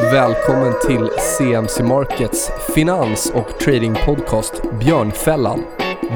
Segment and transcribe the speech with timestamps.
[0.00, 5.64] Välkommen till CMC Markets finans och tradingpodcast Björnfällan.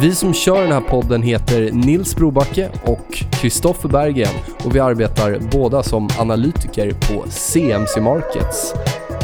[0.00, 4.34] Vi som kör den här podden heter Nils Brobacke och Kristoffer Berggren
[4.64, 8.74] och vi arbetar båda som analytiker på CMC Markets.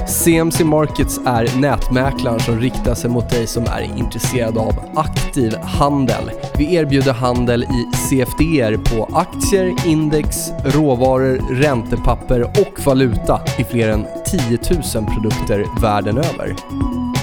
[0.08, 6.30] CMC Markets är nätmäklaren som riktar sig mot dig som är intresserad av aktiv handel.
[6.58, 14.06] Vi erbjuder handel i CFDer på aktier, index, råvaror, räntepapper och valuta i fler än
[14.30, 14.58] 10
[14.94, 16.56] 000 produkter världen över.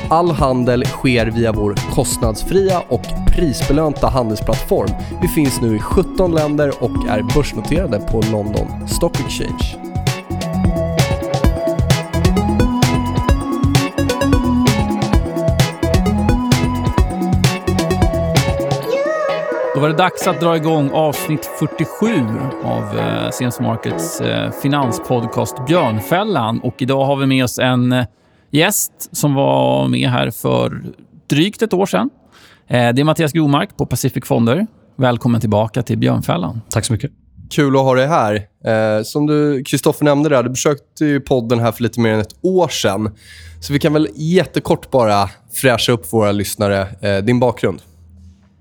[0.10, 4.90] All handel sker via vår kostnadsfria och prisbelönta handelsplattform.
[5.22, 9.95] Vi finns nu i 17 länder och är börsnoterade på London Stock Exchange.
[19.76, 22.08] Då var det dags att dra igång avsnitt 47
[22.64, 26.60] av eh, CMC Markets eh, finanspodcast Björnfällan.
[26.60, 28.06] Och idag har vi med oss en eh,
[28.52, 30.84] gäst som var med här för
[31.30, 32.10] drygt ett år sedan.
[32.68, 34.68] Eh, det är Mattias Gromark på Pacific Fonder.
[34.96, 36.62] Välkommen tillbaka till Björnfällan.
[36.70, 37.12] Tack så mycket.
[37.50, 38.36] Kul att ha dig här.
[38.66, 42.20] Eh, som du, Kristoffer nämnde, där, du besökte ju podden här för lite mer än
[42.20, 43.16] ett år sedan.
[43.62, 46.88] Så vi kan väl jättekort bara fräscha upp våra lyssnare.
[47.02, 47.82] Eh, din bakgrund?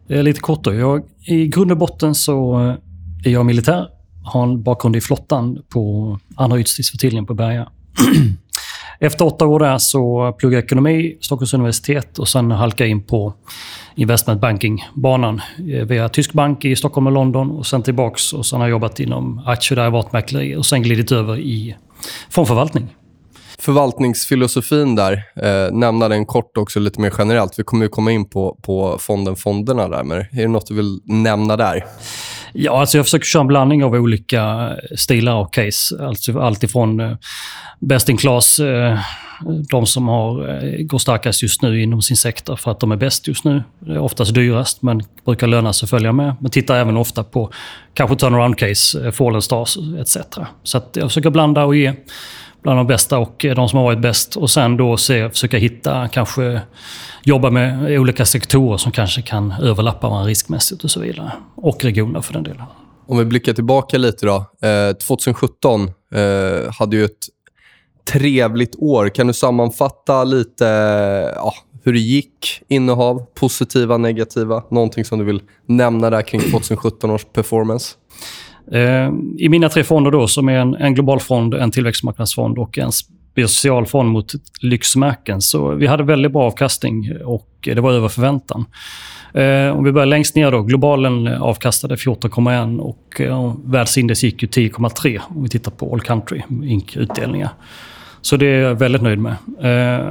[0.09, 0.75] Lite kort då.
[0.75, 2.75] Jag, I grund och botten så eh,
[3.25, 3.89] är jag militär.
[4.25, 7.69] Har en bakgrund i flottan på andra ytstridsflottiljen på Berga.
[9.01, 13.03] Efter åtta år där så pluggade jag ekonomi Stockholms universitet och sen halkade jag in
[13.03, 13.35] på
[13.95, 18.61] investment banking-banan eh, via Tysk bank i Stockholm och London och sen tillbaks och sen
[18.61, 21.77] har jag jobbat inom aktie varit derivatmäkleri och sen glidit över i
[22.31, 22.89] fondförvaltning.
[23.65, 25.13] Förvaltningsfilosofin där,
[25.43, 27.59] eh, nämna den kort också lite mer generellt.
[27.59, 30.75] Vi kommer ju komma in på, på fonden fonderna där, men är det något du
[30.75, 31.85] vill nämna där?
[32.53, 36.05] Ja, alltså jag försöker köra en blandning av olika eh, stilar och case.
[36.05, 37.17] Alltså allt ifrån eh,
[37.81, 38.99] best in class, eh,
[39.71, 42.97] de som har, eh, går starkast just nu inom sin sektor för att de är
[42.97, 43.63] bäst just nu.
[43.79, 46.37] Det är oftast dyrast, men brukar löna sig att följa med.
[46.41, 47.51] Men tittar även ofta på
[47.95, 50.17] kanske turnaround case, eh, fallen stars etc.
[50.63, 51.93] Så att jag försöker blanda och ge
[52.65, 54.37] bland de bästa och de som har varit bäst.
[54.37, 56.61] Och sen då se, försöka hitta, kanske
[57.23, 61.33] jobba med olika sektorer som kanske kan överlappa varandra riskmässigt och så vidare.
[61.55, 62.63] Och regioner för den delen.
[63.07, 64.37] Om vi blickar tillbaka lite då.
[64.69, 65.83] Eh, 2017
[66.15, 67.27] eh, hade ju ett
[68.13, 69.09] trevligt år.
[69.09, 70.65] Kan du sammanfatta lite
[71.37, 71.55] ja,
[71.85, 72.63] hur det gick?
[72.69, 74.63] Innehav, positiva, negativa?
[74.71, 77.95] Någonting som du vill nämna där kring 2017 års performance?
[78.73, 82.79] Eh, I mina tre fonder då, som är en, en global fond, en tillväxtmarknadsfond och
[82.79, 85.41] en specialfond mot lyxmärken.
[85.41, 88.65] Så vi hade väldigt bra avkastning och det var över förväntan.
[89.35, 90.63] Eh, om vi börjar längst ner då.
[90.63, 97.51] Globalen avkastade 14,1 och eh, världsindex gick 10,3 om vi tittar på All country-utdelningar.
[98.21, 99.35] Så det är jag väldigt nöjd med.
[99.61, 100.07] Eh,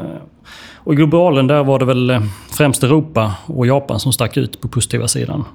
[0.76, 4.62] och I globalen där var det väl eh, främst Europa och Japan som stack ut
[4.62, 5.46] på positiva sidan.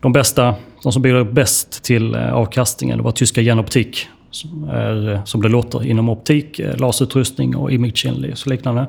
[0.00, 4.08] De bästa, de som bidrog bäst till eh, avkastningen det var tyska Genoptik.
[4.30, 8.86] som, är, eh, som det låter inom optik, eh, laserutrustning och image och liknande.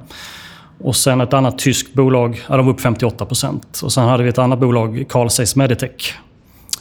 [0.79, 4.29] Och sen ett annat tyskt bolag, ja, de var upp 58% Och sen hade vi
[4.29, 6.13] ett annat bolag, Carl Zeiss Meditech,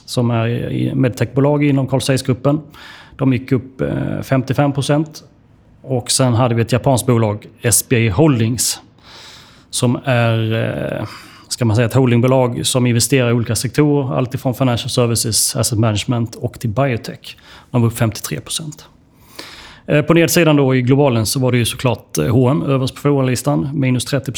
[0.05, 2.60] som är medtechbolag inom Carl Zeiss-gruppen.
[3.16, 5.22] De gick upp 55%
[5.83, 8.81] Och sen hade vi ett japanskt bolag, SBA Holdings,
[9.71, 11.06] som är
[11.48, 14.16] ska man säga, ett holdingbolag som investerar i olika sektorer.
[14.16, 17.36] Alltifrån financial services, asset management och till biotech.
[17.70, 18.86] De var upp 53 procent.
[19.86, 23.70] Eh, på nedsidan då i globalen så var det ju såklart H&M överst på förlorarlistan,
[23.75, 24.32] minus 30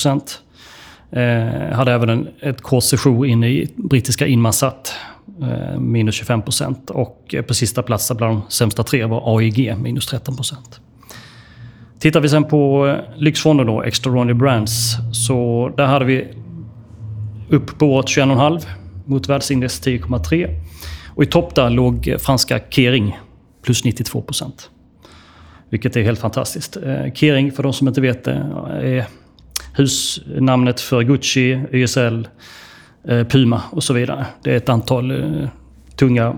[1.10, 4.94] eh, hade även en, ett kort session inne i brittiska Inmarsat,
[5.42, 6.91] eh, minus 25 procent.
[6.91, 10.81] Och eh, på sista plats bland de sämsta tre var AIG, minus 13 procent.
[11.98, 16.28] Tittar vi sen på lyxfonder då, Extraordinary Brands, så där hade vi
[17.50, 18.66] upp på året 21,5
[19.05, 20.61] mot världsindex 10,3.
[21.15, 23.19] Och i topp där låg franska Kering
[23.62, 24.71] plus 92 procent.
[25.71, 26.77] Vilket är helt fantastiskt.
[26.77, 28.33] Eh, Kering, för de som inte vet det,
[28.83, 29.07] är
[29.74, 32.28] husnamnet för Gucci, YSL,
[33.09, 34.27] eh, Puma och så vidare.
[34.42, 35.48] Det är ett antal eh,
[35.97, 36.36] tunga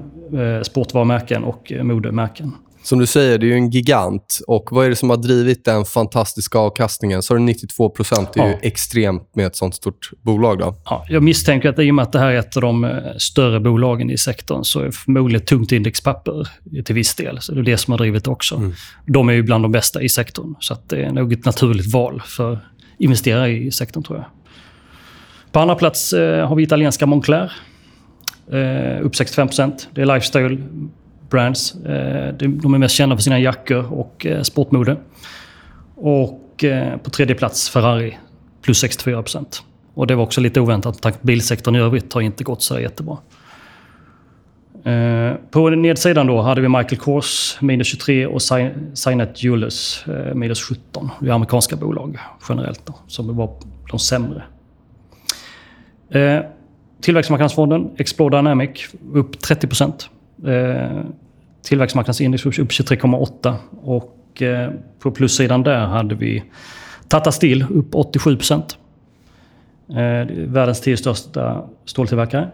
[0.63, 2.53] sportvarumärken och modemärken.
[2.83, 4.41] Som du säger, det är ju en gigant.
[4.47, 7.23] Och Vad är det som har drivit den fantastiska avkastningen?
[7.23, 8.33] Så är det 92 procent.
[8.35, 8.59] Det är ja.
[8.63, 10.59] extremt med ett sånt stort bolag.
[10.59, 10.75] Då.
[10.85, 12.91] Ja, jag misstänker att i och med att det här är ett av de eh,
[13.19, 16.49] större bolagen i sektorn så är det förmodligen tungt indexpapper
[16.85, 17.41] till viss del.
[17.41, 18.55] Så det är det som har drivit det också.
[18.55, 18.73] Mm.
[19.07, 20.55] De är ju bland de bästa i sektorn.
[20.61, 22.59] Så det är nog ett naturligt val för
[22.99, 24.27] investerare i sektorn, tror jag.
[25.53, 27.53] På andra plats eh, har vi italienska Moncler.
[28.53, 30.59] Eh, upp 65% Det är lifestyle
[31.33, 31.75] brands.
[31.75, 34.97] Eh, de är mest kända för sina jackor och eh, sportmode.
[35.95, 38.19] Och eh, på tredje plats Ferrari,
[38.63, 39.63] plus 64 procent.
[39.95, 43.19] Och det var också lite oväntat, tack bilsektorn i övrigt har inte gått så jättebra.
[45.51, 48.43] På nedsidan då hade vi Michael Kors minus 23 och
[48.95, 51.11] Signet Jules minus 17.
[51.21, 52.19] Det är amerikanska bolag
[52.49, 53.51] generellt då, som var
[53.91, 54.43] de sämre.
[57.01, 60.11] Tillväxtmarknadsfonden Explore Dynamic upp 30 procent.
[60.47, 61.05] Eh,
[61.63, 66.43] tillväxtmarknadsindex upp 23,8 och eh, på plussidan där hade vi
[67.09, 68.79] Tata Steel upp 87 procent.
[69.89, 72.49] Eh, världens tio största ståltillverkare.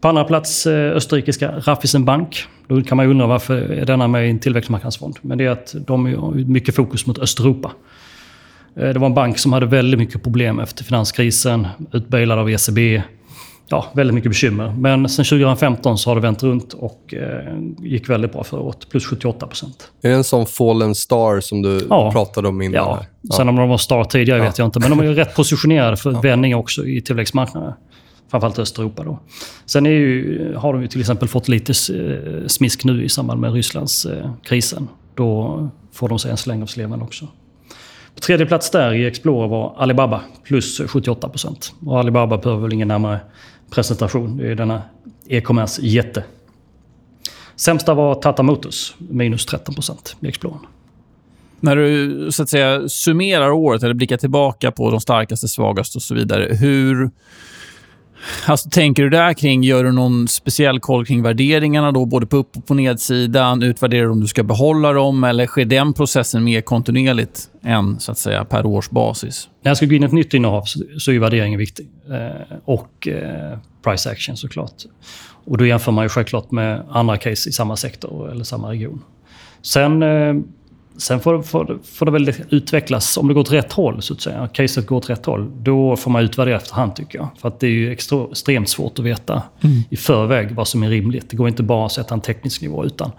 [0.00, 2.44] På andra plats österrikiska Raiffeisen Bank.
[2.68, 5.16] Då kan man ju undra varför är denna med i en tillväxtmarknadsfond.
[5.22, 7.72] Men det är att de har mycket fokus mot Östeuropa.
[8.74, 13.02] Det var en bank som hade väldigt mycket problem efter finanskrisen, utbailad av ECB.
[13.72, 14.74] Ja, väldigt mycket bekymmer.
[14.78, 18.88] Men sen 2015 så har det vänt runt och eh, gick väldigt bra förra året.
[18.90, 19.90] Plus 78 procent.
[20.02, 22.12] Är det en sån fallen star som du ja.
[22.12, 22.74] pratade om innan?
[22.74, 23.04] Ja.
[23.20, 23.36] ja.
[23.36, 24.44] Sen om de var star tidigare ja.
[24.44, 24.80] vet jag inte.
[24.80, 26.20] Men de är rätt positionerade för ja.
[26.20, 27.74] vändning också i tillväxtmarknader
[28.30, 29.04] framförallt Östeuropa.
[29.04, 29.18] Då.
[29.66, 33.40] Sen är ju, har de ju till exempel fått lite eh, smisk nu i samband
[33.40, 34.88] med Rysslands eh, krisen.
[35.14, 37.28] Då får de sig en släng av sleven också.
[38.14, 41.72] På tredje plats där i Explorer var Alibaba, plus 78 procent.
[41.86, 43.20] Och Alibaba behöver väl ingen närmare
[43.70, 44.36] presentation.
[44.36, 44.82] Det är denna
[45.26, 46.24] e-commerce-jätte.
[47.56, 50.60] Sämsta var Tata Motors, minus 13 procent i Explorer.
[51.60, 56.02] När du så att säga, summerar året eller blickar tillbaka på de starkaste, svagaste och
[56.02, 56.54] så vidare.
[56.54, 57.10] Hur
[58.46, 62.36] Alltså, tänker du där kring, gör du någon speciell koll kring värderingarna då, både på
[62.36, 63.62] upp och på nedsidan?
[63.62, 68.12] Utvärderar du om du ska behålla dem eller sker den processen mer kontinuerligt än så
[68.12, 69.48] att säga per årsbasis?
[69.62, 70.64] När jag ska gå in i ett nytt innehav
[70.98, 71.88] så är värderingen viktig.
[72.10, 74.84] Eh, och eh, price action såklart.
[75.44, 79.02] Och då jämför man ju självklart med andra case i samma sektor eller samma region.
[79.62, 80.34] Sen eh,
[81.00, 84.20] Sen får, får, får det väl utvecklas, om det går åt rätt håll, så att
[84.20, 84.48] säga.
[84.52, 85.50] Caset går åt rätt håll.
[85.62, 87.28] Då får man utvärdera efterhand, tycker jag.
[87.38, 89.82] För att det är ju extremt svårt att veta mm.
[89.90, 91.30] i förväg vad som är rimligt.
[91.30, 93.12] Det går inte bara att sätta en teknisk nivå, utan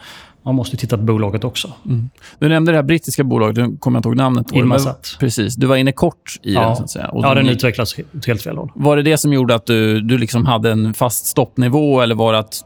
[0.44, 1.74] man måste titta på bolaget också.
[1.86, 2.10] Mm.
[2.40, 4.52] Du nämnde det här brittiska bolaget, nu kommer jag inte ihåg namnet.
[4.52, 5.18] Inmarsat.
[5.20, 5.56] Precis.
[5.56, 6.62] Du var inne kort i ja.
[6.62, 7.08] den, så att säga.
[7.08, 8.72] Och ja, den utvecklas åt helt fel håll.
[8.76, 12.34] Var det det som gjorde att du, du liksom hade en fast stoppnivå eller var
[12.34, 12.66] det att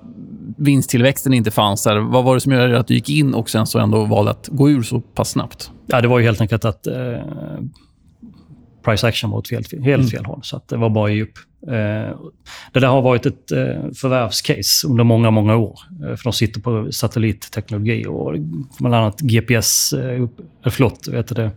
[0.57, 1.98] vinsttillväxten inte fanns där?
[1.98, 4.50] Vad var det som gjorde att du gick in och sen så ändå valde att
[4.51, 5.72] gå ur så pass snabbt?
[5.88, 6.94] Ja, det var ju helt enkelt att eh,
[8.85, 10.07] price action var åt fel, helt mm.
[10.07, 10.39] fel håll.
[10.43, 11.37] Så det var bara i upp.
[11.67, 12.17] Eh,
[12.71, 15.79] det där har varit ett eh, förvärvscase under många, många år.
[16.03, 18.35] Eh, för de sitter på satellitteknologi och
[18.79, 19.93] bland annat GPS,
[20.63, 21.51] förlåt, vet det,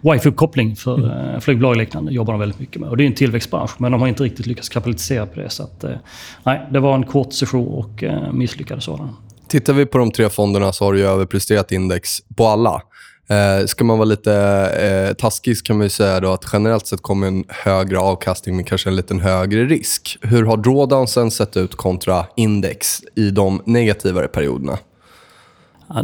[0.00, 1.40] wifi-uppkoppling för mm.
[1.40, 2.90] Flygbolag och liknande jobbar de väldigt mycket med.
[2.90, 5.50] Och det är en tillväxtbransch, men de har inte riktigt lyckats kapitalisera på det.
[5.50, 5.84] Så att,
[6.44, 9.16] nej, det var en kort session och misslyckad sådan.
[9.48, 12.82] Tittar vi på de tre fonderna så har du överpresterat index på alla.
[13.30, 14.34] Eh, ska man vara lite
[15.08, 18.88] eh, taskig kan man säga då att generellt sett kommer en högre avkastning med kanske
[18.90, 20.18] en liten högre risk.
[20.22, 24.78] Hur har drawdownsen sett ut kontra index i de negativare perioderna?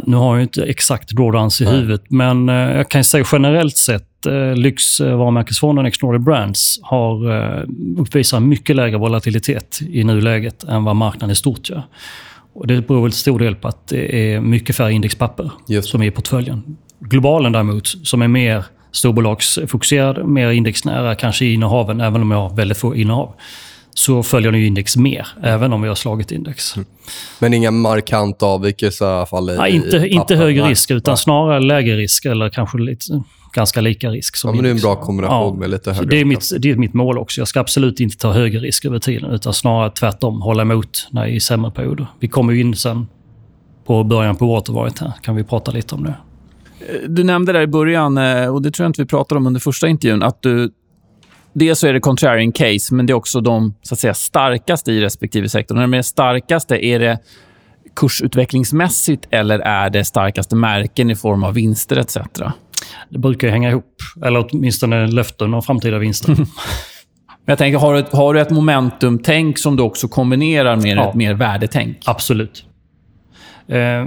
[0.05, 1.73] Nu har jag inte exakt drawdowns i Nej.
[1.73, 7.63] huvudet, men eh, jag kan säga generellt sett eh, lyxvarumärkesfonden Extraordinary Brands har eh,
[7.97, 11.83] uppvisar mycket lägre volatilitet i nuläget än vad marknaden i stort gör.
[12.53, 15.89] Och det beror till stor del på att det är mycket färre indexpapper Just.
[15.89, 16.77] som är i portföljen.
[16.99, 22.55] Globalen däremot, som är mer storbolagsfokuserad, mer indexnära kanske i innehaven, även om jag har
[22.55, 23.35] väldigt få innehav
[23.97, 26.75] så följer den index mer, även om vi har slagit index.
[26.75, 26.87] Mm.
[27.39, 29.49] Men inga markanta avvikelser i alla fall?
[29.49, 31.17] I, Nej, inte, inte högre risk, utan Nej.
[31.17, 33.23] snarare lägre risk eller kanske lite,
[33.53, 34.35] ganska lika risk.
[34.35, 36.51] Som ja, men det är en bra kombination ja, med lite högre det är, mitt,
[36.59, 37.41] det är mitt mål också.
[37.41, 41.25] Jag ska absolut inte ta högre risk över tiden, utan snarare tvärtom hålla emot när
[41.25, 42.07] i sämre perioder.
[42.19, 43.07] Vi kommer ju in sen
[43.85, 45.13] på början på året varit här.
[45.21, 46.15] kan vi prata lite om det.
[47.07, 49.59] Du nämnde där i början, eh, och det tror jag inte vi pratade om under
[49.59, 50.71] första intervjun, att du
[51.53, 54.91] dels så är det contrarian case, men det är också de så att säga, starkaste
[54.91, 55.75] i respektive sektor.
[55.75, 57.19] När de är starkaste, är det
[57.95, 62.17] kursutvecklingsmässigt eller är det starkaste märken i form av vinster etc?
[63.09, 66.37] Det brukar hänga ihop, eller åtminstone löften om framtida vinster.
[67.47, 71.09] Jag tänker, har du ett, har du ett momentum-tänk som du också kombinerar med ja.
[71.09, 71.97] ett mer värdetänk?
[72.05, 72.65] Absolut.
[73.67, 74.05] Eh,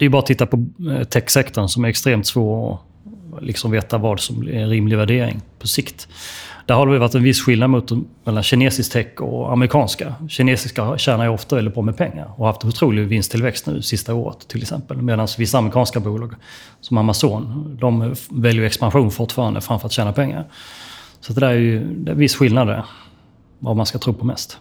[0.00, 2.78] det är bara att titta på eh, techsektorn som är extremt svår
[3.36, 6.08] att liksom veta vad som är en rimlig värdering på sikt.
[6.66, 7.90] Där har det varit en viss skillnad mot,
[8.24, 10.14] mellan kinesisk tech och amerikanska.
[10.28, 14.14] Kinesiska tjänar ju ofta väldigt bra med pengar och har haft otrolig vinsttillväxt nu sista
[14.14, 15.02] året till exempel.
[15.02, 16.34] Medan vissa amerikanska bolag,
[16.80, 20.44] som Amazon, de väljer expansion fortfarande framför att tjäna pengar.
[21.20, 22.84] Så det där är ju det är en viss skillnad där,
[23.58, 24.58] vad man ska tro på mest.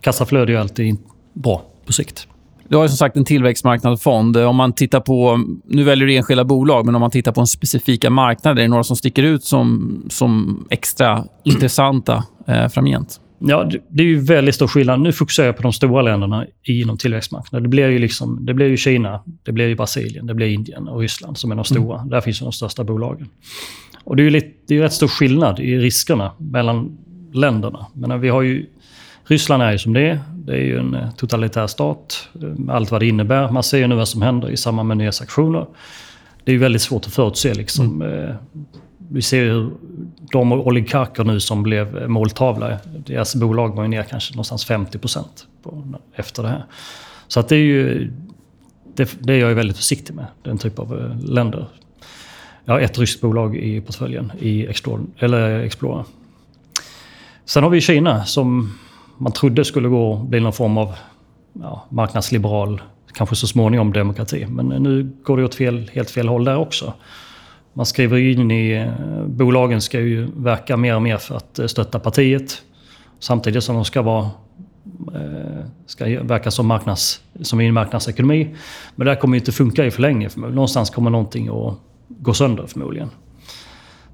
[0.00, 0.96] Kassaflöde är ju alltid
[1.32, 2.28] bra på sikt.
[2.68, 4.36] Du har ju som sagt en tillväxtmarknadsfond.
[4.36, 7.46] Om man tittar på, nu väljer du enskilda bolag, men om man tittar på en
[7.46, 13.20] specifika marknad, är det några som sticker ut som, som extra intressanta eh, framgent?
[13.38, 15.00] Ja, det är ju väldigt stor skillnad.
[15.00, 17.62] Nu fokuserar jag på de stora länderna inom tillväxtmarknaden.
[17.62, 20.88] Det blir ju, liksom, det blir ju Kina, det blir ju Brasilien, det blir Indien
[20.88, 21.98] och Ryssland som är de stora.
[21.98, 22.10] Mm.
[22.10, 23.28] Där finns de största bolagen.
[24.04, 26.98] Och det är ju lite, det är rätt stor skillnad i riskerna mellan
[27.32, 27.86] länderna.
[27.94, 28.66] Men vi har ju,
[29.28, 30.20] Ryssland är ju som det är.
[30.34, 33.50] Det är ju en eh, totalitär stat med allt vad det innebär.
[33.50, 35.66] Man ser ju nu vad som händer i samband med nya sanktioner.
[36.44, 37.54] Det är ju väldigt svårt att förutse.
[37.54, 38.02] Liksom.
[38.02, 38.28] Mm.
[38.28, 38.34] Eh,
[39.10, 39.70] vi ser hur
[40.32, 45.46] de oligarker nu som blev måltavla, deras bolag var ju ner kanske någonstans 50 procent
[46.14, 46.64] efter det här.
[47.28, 48.12] Så att det är ju...
[48.94, 51.66] Det, det är jag väldigt försiktig med, den typ av eh, länder.
[52.64, 55.04] Jag har ett ryskt bolag i portföljen, i Explorer.
[55.18, 56.04] Eller Explorer.
[57.44, 58.78] Sen har vi Kina som
[59.18, 60.94] man trodde skulle gå bli någon form av
[61.52, 62.82] ja, marknadsliberal,
[63.12, 64.46] kanske så småningom demokrati.
[64.46, 66.92] Men eh, nu går det åt fel, helt fel håll där också.
[67.72, 68.72] Man skriver in i...
[68.72, 72.62] Eh, bolagen ska ju verka mer och mer för att eh, stötta partiet.
[73.18, 74.30] Samtidigt som de ska vara
[75.86, 78.54] ska verka som, marknads, som i en marknadsekonomi.
[78.96, 80.30] Men det här kommer ju inte funka i förlängningen.
[80.36, 81.74] Någonstans kommer någonting att
[82.08, 83.10] gå sönder förmodligen.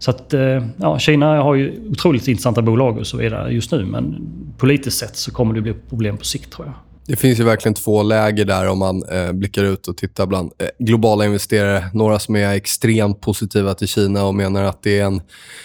[0.02, 3.84] Så att, eh, ja, Kina har ju otroligt intressanta bolag och så vidare just nu.
[3.84, 4.28] Men
[4.58, 6.74] politiskt sett så kommer det bli problem på sikt tror jag.
[7.06, 10.52] Det finns ju verkligen två läger där om man eh, blickar ut och tittar bland
[10.58, 11.86] eh, globala investerare.
[11.94, 15.22] Några som är extremt positiva till Kina och menar att det är en,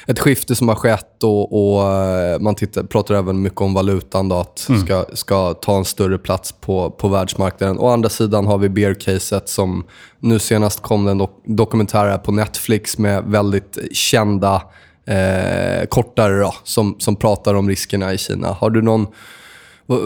[0.08, 1.24] ett skifte som har skett.
[1.24, 4.82] och, och eh, Man tittar, pratar även mycket om valutan, då, att mm.
[4.82, 7.80] ska, ska ta en större plats på, på världsmarknaden.
[7.80, 9.86] Å andra sidan har vi bear-caset som
[10.20, 14.62] nu senast kom det en dok dokumentär på Netflix med väldigt kända
[15.06, 18.48] eh, kortare då, som, som pratar om riskerna i Kina.
[18.48, 19.08] Har du någon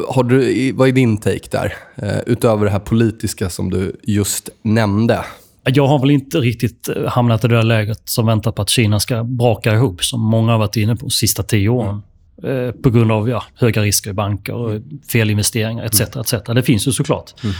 [0.08, 1.74] har du, vad är din take där?
[1.96, 5.26] Eh, utöver det här politiska som du just nämnde.
[5.64, 8.70] Jag har väl inte riktigt eh, hamnat i det där läget som väntar på att
[8.70, 12.02] Kina ska braka ihop, som många har varit inne på de sista tio åren.
[12.44, 12.68] Mm.
[12.68, 16.02] Eh, på grund av ja, höga risker i banker, och felinvesteringar etc.
[16.02, 16.22] Mm.
[16.22, 16.34] etc.
[16.56, 17.44] Det finns ju såklart.
[17.44, 17.56] Mm.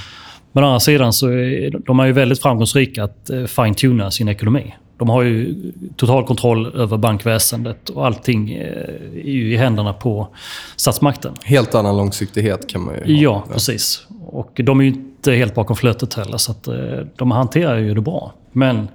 [0.52, 4.76] Men å andra sidan så är de är ju väldigt framgångsrika att fine-tuna sin ekonomi.
[5.02, 5.56] De har ju
[5.96, 8.68] total kontroll över bankväsendet och allting eh,
[9.16, 10.28] är ju i händerna på
[10.76, 11.34] statsmakten.
[11.44, 13.22] Helt annan långsiktighet kan man ju ha.
[13.22, 14.08] Ja, precis.
[14.26, 16.76] Och de är ju inte helt bakom flötet heller, så att eh,
[17.16, 18.34] de hanterar ju det bra.
[18.52, 18.88] Men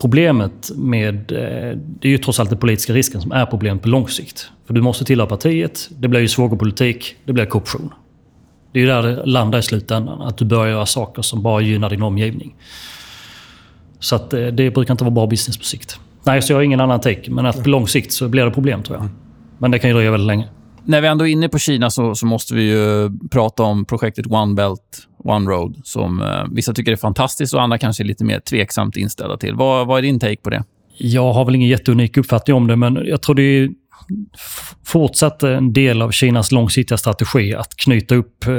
[0.00, 1.32] problemet med...
[1.32, 4.50] Eh, det är ju trots allt den politiska risken som är problemet på lång sikt.
[4.66, 7.94] För du måste tillhöra partiet, det blir ju svågerpolitik, det blir korruption.
[8.72, 10.22] Det är ju där det landar i slutändan.
[10.22, 12.54] Att du börjar göra saker som bara gynnar din omgivning.
[14.00, 16.00] Så att eh, det brukar inte vara bra business på sikt.
[16.24, 17.30] Nej, så jag har ingen annan take.
[17.30, 19.08] Men att på lång sikt så blir det problem tror jag.
[19.58, 20.48] Men det kan ju dröja väldigt länge.
[20.84, 24.26] När vi ändå är inne på Kina så, så måste vi ju prata om projektet
[24.26, 28.24] One Belt, One Road som eh, vissa tycker är fantastiskt och andra kanske är lite
[28.24, 29.54] mer tveksamt inställda till.
[29.54, 30.64] Vad, vad är din take på det?
[30.98, 33.68] Jag har väl ingen jätteunik uppfattning om det, men jag tror det är
[34.84, 38.52] fortsatt en del av Kinas långsiktiga strategi att knyta upp eh,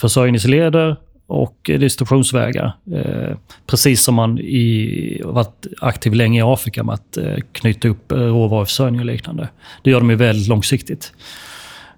[0.00, 0.96] försörjningsleder
[1.28, 2.72] och distributionsvägar.
[2.92, 8.12] Eh, precis som man i, varit aktiv länge i Afrika med att eh, knyta upp
[8.12, 9.48] eh, råvaruförsörjning och liknande.
[9.82, 11.12] Det gör de ju väldigt långsiktigt.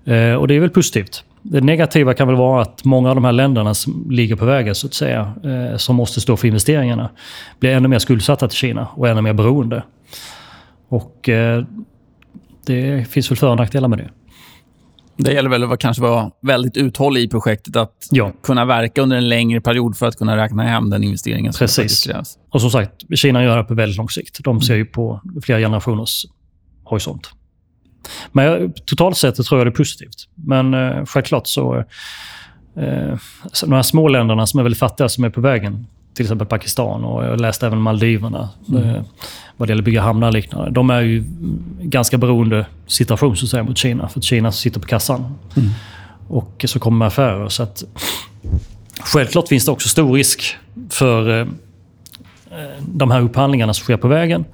[0.05, 1.25] Eh, och det är väl positivt.
[1.43, 4.75] Det negativa kan väl vara att många av de här länderna som ligger på vägen,
[4.75, 7.11] så att säga, eh, som måste stå för investeringarna,
[7.61, 9.83] blir ännu mer skuldsatta till Kina och ännu mer beroende.
[10.89, 11.65] Och eh,
[12.67, 14.11] det finns väl för och nackdelar med det.
[15.23, 17.77] Det gäller väl att kanske vara väldigt uthållig i projektet.
[17.77, 18.33] Att ja.
[18.43, 22.05] kunna verka under en längre period för att kunna räkna hem den investeringen som Precis.
[22.05, 22.39] krävs.
[22.51, 24.45] Och som sagt, Kina gör det på väldigt lång sikt.
[24.45, 26.27] De ser ju på flera generationers
[26.85, 27.31] horisont.
[28.33, 30.29] Men totalt sett tror jag det är positivt.
[30.35, 31.77] Men eh, självklart så...
[32.77, 33.19] Eh,
[33.63, 35.87] de här små länderna som är väldigt fattiga, som är på vägen
[36.21, 38.49] till exempel Pakistan och jag läste även Maldiverna.
[38.69, 38.85] Mm.
[38.85, 39.03] Eh,
[39.57, 40.71] vad det gäller att bygga hamnar och liknande.
[40.71, 41.25] De är ju
[41.81, 44.09] ganska beroende situation så att säga, mot Kina.
[44.09, 45.21] För att Kina sitter på kassan.
[45.57, 45.71] Mm.
[46.29, 47.49] Och så kommer med affärer.
[47.49, 47.85] Så att,
[49.01, 50.57] självklart finns det också stor risk
[50.91, 51.47] för eh,
[52.81, 54.45] de här upphandlingarna som sker på vägen.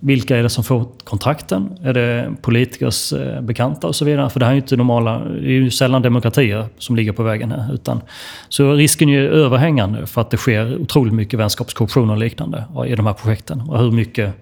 [0.00, 1.78] Vilka är det som får kontrakten?
[1.82, 4.30] Är det politikers eh, bekanta och så vidare?
[4.30, 7.22] För det här är ju inte normala, det är ju sällan demokratier som ligger på
[7.22, 7.74] vägen här.
[7.74, 8.00] Utan,
[8.48, 12.94] så risken är ju överhängande för att det sker otroligt mycket vänskapskorruption och liknande i
[12.94, 13.60] de här projekten.
[13.60, 14.34] Och hur mycket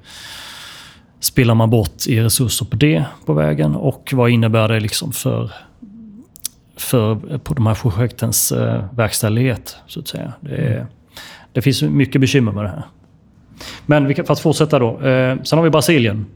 [1.20, 3.74] spillar man bort i resurser på det på vägen?
[3.74, 5.52] Och vad innebär det liksom för,
[6.76, 9.76] för på de här projektens eh, verkställighet?
[9.86, 10.32] Så att säga.
[10.40, 10.86] Det, är,
[11.52, 12.82] det finns mycket bekymmer med det här.
[13.86, 15.00] Men för att fortsätta då.
[15.00, 16.26] Eh, sen har vi Brasilien.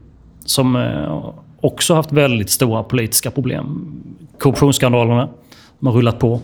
[0.45, 3.93] Som eh, också haft väldigt stora politiska problem.
[4.39, 5.29] Korruptionsskandalerna.
[5.79, 6.41] De har rullat på.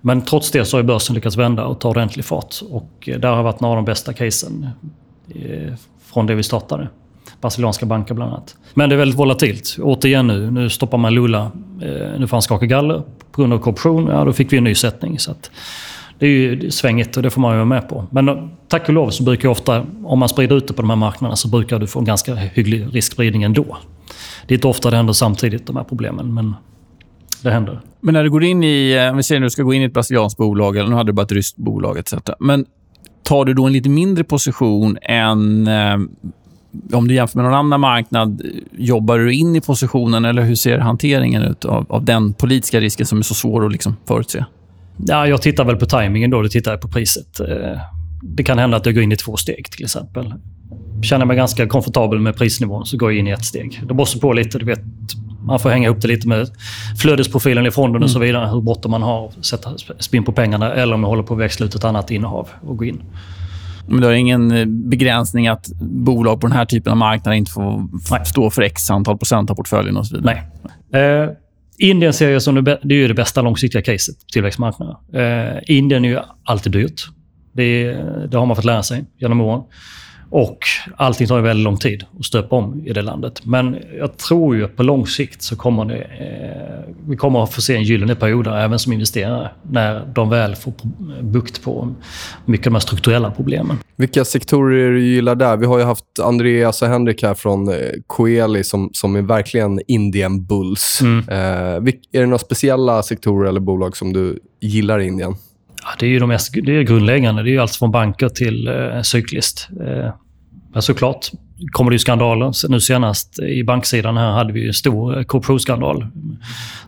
[0.00, 2.54] Men trots det så har börsen lyckats vända och ta ordentlig fart.
[2.70, 4.68] Och eh, där har varit några av de bästa casen
[5.34, 5.74] eh,
[6.12, 6.88] från det vi startade.
[7.40, 8.56] Brasilianska banker bland annat.
[8.74, 9.76] Men det är väldigt volatilt.
[9.82, 11.50] Återigen nu, nu stoppar man Lula.
[11.82, 13.02] Eh, nu får han skaka galler
[13.32, 14.06] på grund av korruption.
[14.06, 15.18] Ja, då fick vi en ny sättning.
[15.18, 15.34] Så
[16.20, 18.06] det är ju svängigt och det får man ju vara med på.
[18.10, 18.36] Men eh,
[18.68, 20.96] tack och lov så brukar jag ofta, om man sprider ut det på de här
[20.96, 23.76] marknaderna, så brukar du få en ganska hygglig riskspridning ändå.
[24.46, 26.34] Det är inte ofta det händer samtidigt, de här problemen.
[26.34, 26.54] Men
[27.42, 27.80] det händer.
[28.00, 29.82] Men när du går in i, eh, om vi säger att du ska gå in
[29.82, 32.14] i ett brasilianskt bolag, eller nu hade du bara ett ryskt bolag etc.
[32.38, 32.66] Men
[33.22, 35.96] tar du då en lite mindre position än eh,
[36.92, 40.78] om du jämför med någon annan marknad, jobbar du in i positionen eller hur ser
[40.78, 44.44] hanteringen ut av, av den politiska risken som är så svår att liksom förutse?
[45.06, 46.42] Ja, jag tittar väl på tajmingen då.
[46.42, 47.40] Då tittar jag på priset.
[47.40, 47.80] Eh,
[48.22, 50.34] det kan hända att jag går in i två steg till exempel.
[51.02, 53.82] Känner mig ganska komfortabel med prisnivån så går jag in i ett steg.
[53.88, 54.58] Det måste på lite.
[54.58, 54.80] Du vet,
[55.42, 56.48] man får hänga ihop det lite med
[56.98, 58.26] flödesprofilen i fonden och så mm.
[58.26, 58.50] vidare.
[58.50, 61.40] Hur bråttom man har att sätta spinn på pengarna eller om man håller på att
[61.40, 63.02] växla ut ett annat innehav och gå in.
[63.88, 67.50] Men du har ingen eh, begränsning att bolag på den här typen av marknader inte
[67.50, 68.26] får Nej.
[68.26, 70.42] stå för x antal procent av portföljen och så vidare?
[70.92, 71.02] Nej.
[71.02, 71.28] Eh,
[71.82, 74.96] Indien ser jag som det, det, är det bästa långsiktiga caset på tillväxtmarknaden.
[75.14, 77.02] Eh, Indien är ju alltid dyrt.
[77.52, 77.92] Det,
[78.30, 79.62] det, har man fått lära sig genom åren.
[80.30, 80.58] Och
[80.96, 83.40] allting tar ju väldigt lång tid att stöpa om i det landet.
[83.44, 87.52] Men jag tror ju att på lång sikt så kommer det, eh, vi kommer att
[87.52, 89.50] få se en gyllene period även som investerare.
[89.62, 90.72] När de väl får
[91.22, 91.94] bukt på
[92.44, 93.78] mycket av de här strukturella problemen.
[93.96, 95.56] Vilka sektorer du gillar där?
[95.56, 97.74] Vi har ju haft Andreas och Henrik här från eh,
[98.06, 101.00] Coeli som, som är verkligen Indien Bulls.
[101.02, 101.28] Mm.
[101.28, 105.34] Eh, är det några speciella sektorer eller bolag som du gillar i Indien?
[105.82, 107.42] Ja, det är ju de mest det är grundläggande.
[107.42, 109.68] Det är allt från banker till eh, cyklist.
[109.80, 110.14] Eh,
[110.72, 111.30] men såklart
[111.72, 112.68] kommer det ju skandaler.
[112.68, 116.06] Nu senast i banksidan här hade vi en stor eh, korruptionsskandal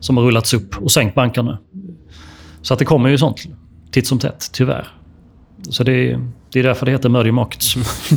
[0.01, 1.59] som har rullats upp och sänkt bankerna.
[2.63, 3.43] Så att det kommer ju sånt
[3.91, 4.89] titt som tätt, tyvärr.
[5.71, 7.75] Så det är, det är därför det heter Murdy Markets.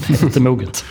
[0.08, 0.86] det är inte moget.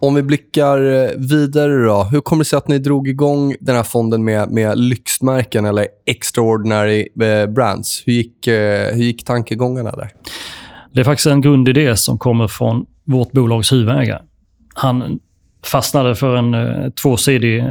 [0.00, 2.02] Om vi blickar eh, vidare då.
[2.02, 5.86] Hur kommer det sig att ni drog igång den här fonden med, med lyxmärken eller
[6.06, 8.02] extraordinary eh, brands?
[8.06, 10.10] Hur gick, eh, hur gick tankegångarna där?
[10.92, 14.22] Det är faktiskt en grundidé som kommer från vårt bolags huvudägare.
[14.74, 15.18] Han
[15.64, 17.64] fastnade för en tvåsidig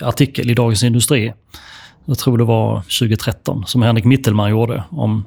[0.00, 1.32] artikel i Dagens Industri.
[2.04, 5.24] Jag tror det var 2013, som Henrik Mittelman gjorde om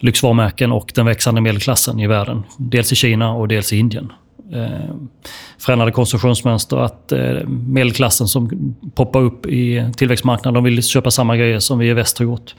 [0.00, 2.42] lyxvarumärken och den växande medelklassen i världen.
[2.58, 4.12] Dels i Kina och dels i Indien
[4.52, 4.94] eh,
[5.58, 6.76] förändrade konsumtionsmönster.
[6.76, 11.88] Att eh, medelklassen som poppar upp i tillväxtmarknaden, de vill köpa samma grejer som vi
[11.88, 12.54] i väst har gjort.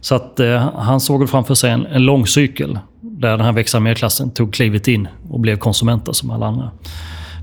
[0.00, 3.84] Så att eh, han såg framför sig en, en lång cykel där den här växande
[3.84, 6.70] medelklassen tog klivet in och blev konsumenter som alla andra.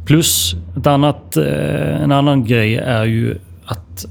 [0.05, 4.05] Plus ett annat, eh, en annan grej är ju att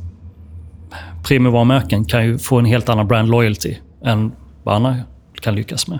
[1.25, 4.97] premiumvarumärken kan ju få en helt annan brand loyalty än vad andra
[5.41, 5.99] kan lyckas med.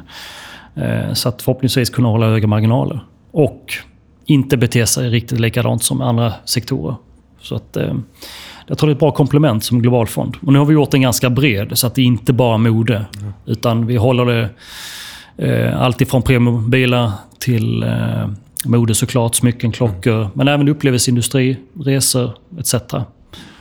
[0.75, 3.01] Eh, så att förhoppningsvis kunna hålla höga marginaler
[3.35, 3.73] och
[4.27, 6.97] inte bete sig riktigt likadant som andra sektorer.
[7.41, 7.95] Så att, eh,
[8.67, 10.37] jag tror det är ett bra komplement som global fond.
[10.43, 13.07] Och nu har vi gjort den ganska bred, så att det är inte bara mode.
[13.21, 13.33] Mm.
[13.47, 14.49] Utan vi håller det
[15.49, 18.29] eh, alltifrån premiumbilar till eh,
[18.65, 20.17] mode såklart, smycken, klockor.
[20.17, 20.31] Mm.
[20.35, 22.75] Men även upplevelseindustri, resor etc.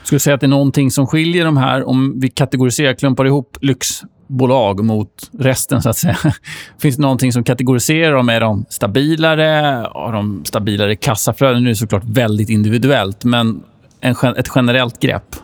[0.03, 3.25] Skulle du säga att det är någonting som skiljer de här, om vi kategoriserar, klumpar
[3.25, 6.17] ihop lyx bolag mot resten, så att säga.
[6.81, 8.29] Finns det någonting som kategoriserar dem?
[8.29, 9.87] Är de stabilare?
[9.91, 11.63] Har de stabilare kassaflöden?
[11.63, 13.63] Nu är det såklart väldigt individuellt, men
[14.01, 15.35] en, ett generellt grepp?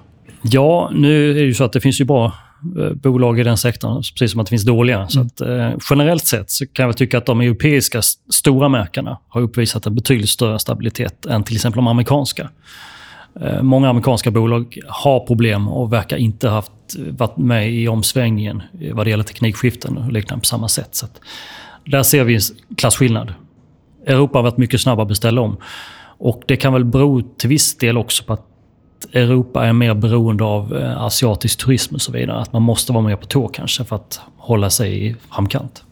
[0.42, 2.34] Ja, nu är det ju så att det finns ju bra
[2.80, 4.98] eh, bolag i den sektorn, precis som att det finns dåliga.
[4.98, 5.10] Mm.
[5.10, 9.42] Så att, eh, generellt sett så kan jag tycka att de europeiska stora märkena har
[9.42, 12.50] uppvisat en betydligt större stabilitet än till exempel de amerikanska.
[13.42, 16.64] Eh, många amerikanska bolag har problem och verkar inte ha
[16.98, 20.96] varit med i omsvängningen vad det gäller teknikskiften och liknande på samma sätt.
[20.96, 21.08] Så
[21.86, 22.42] där ser vi en
[22.78, 23.34] klasskillnad.
[24.06, 25.58] Europa har varit mycket snabbare att beställa om.
[26.20, 28.46] Och Det kan väl bero till viss del också på att
[29.14, 32.38] Europa är mer beroende av eh, asiatisk turism och så vidare.
[32.38, 35.84] Att man måste vara mer på tå kanske för att hålla sig i framkant.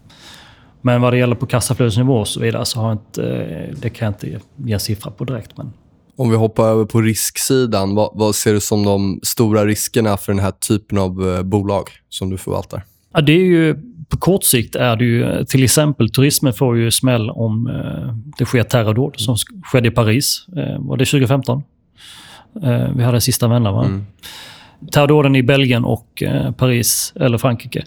[0.81, 4.05] Men vad det gäller på kassaflödesnivå och så vidare så har inte, eh, det kan
[4.05, 5.57] jag inte ge en siffra på direkt.
[5.57, 5.73] Men
[6.17, 10.31] om vi hoppar över på risksidan, vad, vad, ser du som de stora riskerna för
[10.31, 12.83] den här typen av eh, bolag som du förvaltar?
[13.13, 13.75] Ja, det är ju,
[14.09, 18.45] på kort sikt är det ju till exempel turismen får ju smäll om eh, det
[18.45, 20.45] sker terrordåd som skedde i Paris.
[20.57, 21.63] Eh, var det 2015?
[22.63, 23.85] Eh, vi hade sista vändan, va?
[23.85, 24.05] Mm.
[24.91, 27.83] Terrordåden i Belgien och eh, Paris, eller Frankrike,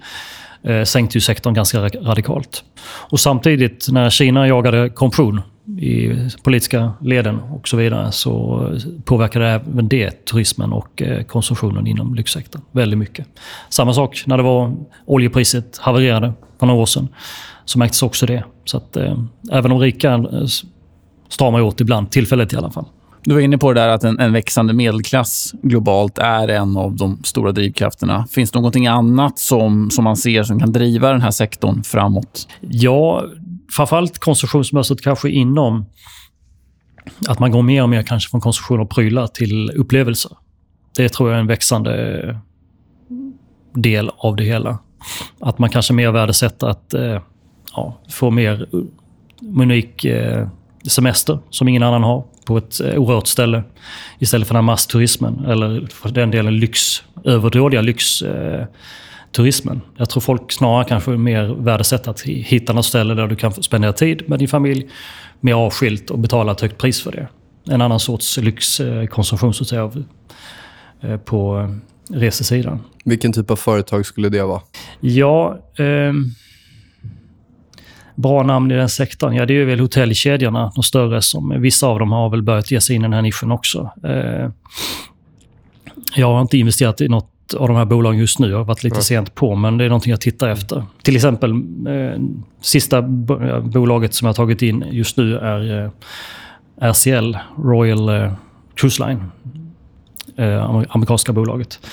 [0.62, 2.64] eh, sänkte ju sektorn ganska radikalt.
[2.82, 8.66] Och samtidigt, när Kina jagade korruption i politiska leden och så vidare så
[9.04, 13.26] påverkar det även det turismen och eh, konsumtionen inom lyxsektorn väldigt mycket.
[13.68, 17.08] Samma sak när det var oljepriset havererade för några år sedan.
[17.64, 18.44] Så märktes också det.
[18.64, 19.18] Så att eh,
[19.52, 20.46] även de rika eh,
[21.28, 22.86] stramar åt ibland, tillfälligt i alla fall.
[23.24, 26.96] Du var inne på det där att en, en, växande medelklass globalt är en av
[26.96, 28.26] de stora drivkrafterna.
[28.30, 32.48] Finns det någonting annat som, som man ser som kan driva den här sektorn framåt?
[32.60, 33.24] Ja,
[33.76, 35.84] framförallt konsumtionsmönstret kanske inom
[37.28, 40.32] att man går mer och mer kanske från konsumtion av prylar till upplevelser.
[40.96, 42.40] Det tror jag är en växande
[43.74, 44.78] del av det hela.
[45.40, 47.20] Att man kanske mer värdesätter att eh,
[47.72, 48.66] ja, få mer
[49.56, 50.48] unik eh,
[50.88, 53.62] semester som ingen annan har på ett eh, orört ställe.
[54.18, 57.80] Istället för den här massturismen eller för den delen lyx, överdådiga
[59.30, 59.80] lyxturismen.
[59.96, 63.92] Jag tror folk snarare kanske mer värdesätter att hitta något ställe där du kan spendera
[63.92, 64.88] tid med din familj
[65.40, 67.28] mer avskilt och betala ett högt pris för det.
[67.72, 69.90] En annan sorts lyxkonsumtion så att säga,
[71.24, 71.68] på
[72.10, 72.80] resesidan.
[73.04, 74.60] Vilken typ av företag skulle det vara?
[75.00, 76.12] Ja, eh,
[78.14, 79.34] bra namn i den sektorn?
[79.34, 81.22] Ja, det är väl hotellkedjorna, de större.
[81.22, 83.90] som Vissa av dem har väl börjat ge sig in i den här nischen också.
[84.04, 84.50] Eh,
[86.16, 88.50] jag har inte investerat i något av de här bolagen just nu.
[88.50, 89.02] Jag har varit lite mm.
[89.02, 90.84] sent på, men det är någonting jag tittar efter.
[91.02, 91.50] Till exempel,
[91.88, 92.20] eh,
[92.60, 93.02] sista
[93.62, 95.90] bolaget som jag har tagit in just nu är eh,
[96.92, 98.32] RCL, Royal eh,
[98.74, 99.24] Cruise Line.
[100.36, 101.86] Eh, amerikanska bolaget.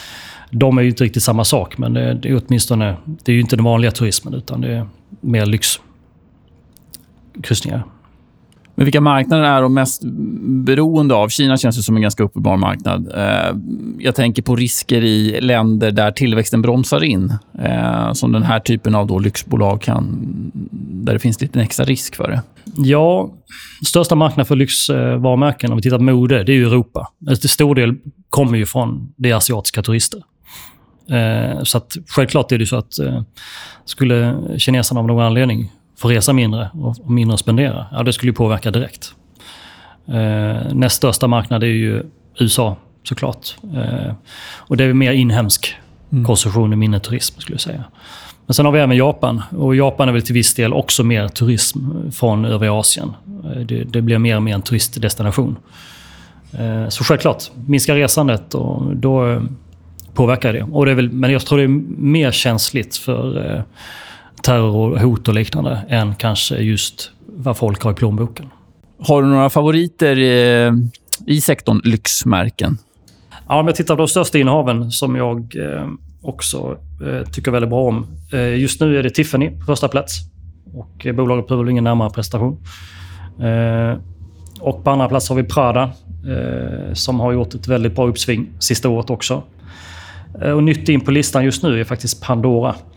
[0.52, 2.96] De är ju inte riktigt samma sak, men det, det är åtminstone...
[3.06, 4.88] Det är ju inte den vanliga turismen, utan det är
[5.22, 5.80] mer lyx
[7.44, 7.84] kryssningar.
[8.78, 10.02] Men vilka marknader är de mest
[10.66, 11.30] beroende av?
[11.30, 13.12] Kina känns ju som en ganska uppenbar marknad.
[13.16, 13.56] Eh,
[14.00, 17.34] jag tänker på risker i länder där tillväxten bromsar in.
[17.60, 20.18] Eh, som den här typen av då lyxbolag kan...
[20.82, 22.42] Där det finns lite extra risk för det.
[22.78, 23.30] Ja,
[23.86, 27.08] största marknaden för lyxvarumärken, om vi tittar på mode, det är Europa.
[27.28, 27.96] Alltså, till stor del
[28.30, 30.22] kommer ju från det asiatiska turister.
[31.10, 32.94] Eh, så att självklart är det så att
[33.86, 38.30] skulle kineserna av någon anledning får resa mindre och mindre att spendera, ja, det skulle
[38.30, 39.14] ju påverka direkt.
[40.08, 42.04] Eh, näst största marknad är ju
[42.40, 43.56] USA såklart.
[43.76, 44.14] Eh,
[44.58, 45.76] och det är mer inhemsk
[46.12, 46.26] mm.
[46.26, 47.84] konsumtion och mindre turism skulle jag säga.
[48.46, 49.44] Men sen har vi även Japan.
[49.58, 51.80] Och Japan är väl till viss del också mer turism
[52.12, 53.14] från övriga Asien.
[53.46, 55.58] Eh, det, det, blir mer och mer en turistdestination.
[56.52, 59.42] Eh, så självklart, minskar resandet och då eh,
[60.14, 60.64] påverkar det.
[60.64, 63.62] Och det är väl, men jag tror det är mer känsligt för eh,
[64.44, 68.46] terror, hot och liknande än kanske just vad folk har i plånboken.
[69.00, 70.72] Har du några favoriter i,
[71.26, 72.78] i sektorn lyxmärken?
[73.48, 75.88] Ja, om jag tittar på de största innehaven som jag eh,
[76.22, 78.08] också eh, tycker väldigt bra om.
[78.34, 80.20] Eh, just nu är det Tiffany på första plats.
[80.74, 82.58] Och eh, bolaget behöver ingen närmare prestation.
[83.40, 84.00] Eh,
[84.60, 85.84] och på andra plats har vi Prada
[86.28, 89.44] eh, som har gjort ett väldigt bra uppsving sista året också.
[90.56, 92.97] och nytt in på listan just nu är faktiskt Pandora Eh,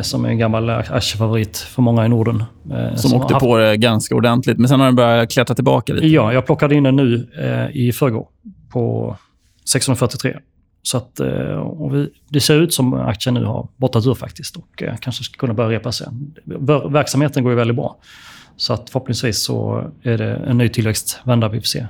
[0.00, 2.44] som är en gammal aktiefavorit för många i Norden.
[2.70, 3.44] Eh, som, som åkte haft...
[3.44, 6.06] på det ganska ordentligt, men sen har den börjat klättra tillbaka lite.
[6.06, 8.28] Ja, jag plockade in den nu eh, i förrgår
[8.70, 9.16] på
[9.64, 10.36] 643.
[10.82, 11.20] Så att,
[11.92, 15.54] vi, det ser ut som aktien nu har bottat ur faktiskt och kanske ska kunna
[15.54, 16.06] börja repa sig.
[16.90, 17.96] Verksamheten går ju väldigt bra.
[18.56, 21.86] Så att förhoppningsvis så är det en ny tillväxtvända vi får se.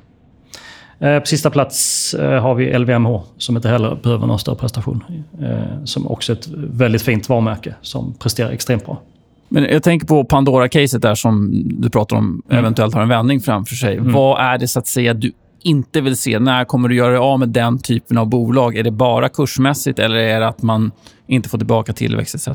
[0.98, 5.04] Eh, på sista plats eh, har vi LVMH som inte heller behöver någon större prestation.
[5.40, 9.00] Eh, som också är ett väldigt fint varumärke som presterar extremt bra.
[9.48, 12.58] Men jag tänker på Pandora-caset där som du pratar om mm.
[12.58, 13.96] eventuellt har en vändning framför sig.
[13.96, 14.12] Mm.
[14.12, 15.32] Vad är det så att säga du
[15.62, 16.38] inte vill se?
[16.38, 18.76] När kommer du göra dig av med den typen av bolag?
[18.76, 20.90] Är det bara kursmässigt eller är det att man
[21.26, 22.48] inte får tillbaka tillväxt etc?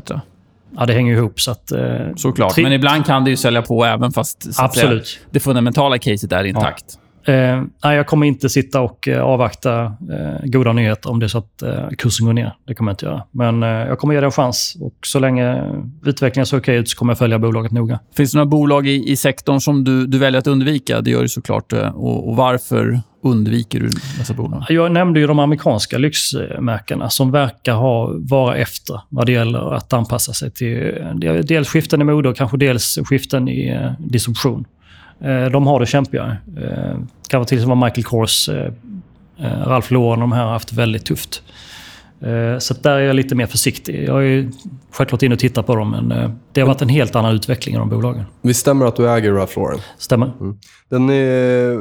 [0.76, 1.40] Ja, det hänger ihop.
[1.40, 1.80] Så att, eh,
[2.16, 2.56] Såklart.
[2.56, 5.06] Men ibland kan det ju sälja på även fast Absolut.
[5.06, 6.84] Säga, det fundamentala caset är intakt.
[6.88, 7.01] Ja.
[7.24, 11.28] Eh, nej, jag kommer inte sitta och eh, avvakta eh, goda nyheter om det är
[11.28, 12.54] så att eh, kursen går ner.
[12.66, 13.22] Det kommer jag inte göra.
[13.30, 14.76] Men eh, jag kommer ge det en chans.
[14.80, 15.62] Och så länge
[16.06, 17.98] utvecklingen ser okej ut så kommer jag följa bolaget noga.
[18.16, 21.00] Finns det några bolag i, i sektorn som du, du väljer att undvika?
[21.00, 21.72] Det gör du såklart.
[21.72, 24.64] Eh, och, och varför undviker du dessa bolag?
[24.68, 29.92] Jag nämnde ju de amerikanska lyxmärkena som verkar ha, vara efter vad det gäller att
[29.92, 30.94] anpassa sig till
[31.44, 34.64] dels skiften i mode och kanske dels skiften i distribution.
[35.24, 36.36] Eh, de har det kämpigare.
[36.56, 38.72] Eh, kan vara till exempel Michael Kors, eh,
[39.66, 41.42] Ralph Lauren, de här har haft väldigt tufft.
[42.58, 44.04] Så där är jag lite mer försiktig.
[44.08, 44.50] Jag är
[44.90, 47.78] självklart inne och tittar på dem, men det har varit en helt annan utveckling i
[47.78, 48.24] de bolagen.
[48.42, 49.80] Visst stämmer att du äger Ralph Lauren?
[49.98, 50.32] Stämmer.
[50.40, 50.58] Mm.
[50.88, 51.78] Den är,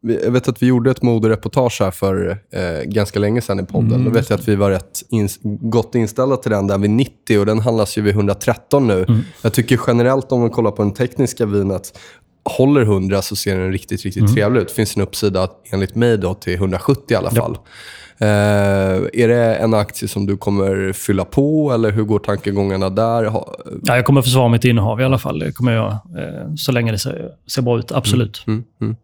[0.00, 3.92] jag vet att vi gjorde ett modereportage här för eh, ganska länge sedan i podden.
[3.92, 4.04] Mm.
[4.04, 7.38] Då vet jag att vi var rätt in, gott inställda till den där vid 90
[7.38, 9.04] och den handlas ju vid 113 nu.
[9.08, 9.20] Mm.
[9.42, 11.98] Jag tycker generellt om man kollar på den tekniska vinet
[12.44, 14.34] håller 100 så ser den riktigt, riktigt Mm.
[14.34, 14.70] trevlig ut.
[14.70, 17.42] Finns en uppsida enligt mig då till 170 i alla Ja.
[17.42, 17.58] fall.
[18.20, 18.26] Eh,
[19.22, 23.24] är det en aktie som du kommer fylla på eller hur går tankegångarna där?
[23.24, 25.38] Ha, Ja, jag kommer försvara mitt innehav i alla fall.
[25.38, 27.92] Det kommer jag eh, så länge det ser, ser bra ut.
[27.92, 28.44] Absolut.
[28.46, 28.96] mm, mm.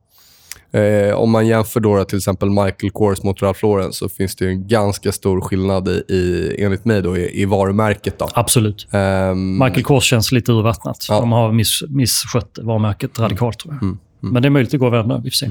[0.75, 4.49] Eh, om man jämför då till exempel Michael Kors mot Ralph Lauren så finns det
[4.49, 8.19] en ganska stor skillnad i, i enligt mig, då, i, i varumärket.
[8.19, 8.29] Då.
[8.35, 8.89] Absolut.
[8.93, 11.07] Ehm, Michael Kors känns lite urvattnat.
[11.09, 11.21] Ja.
[11.21, 13.83] De har miss, misskött varumärket radikalt, tror jag.
[13.83, 15.19] Mm, Men det är möjligt att det går att vända.
[15.25, 15.51] Vi får se.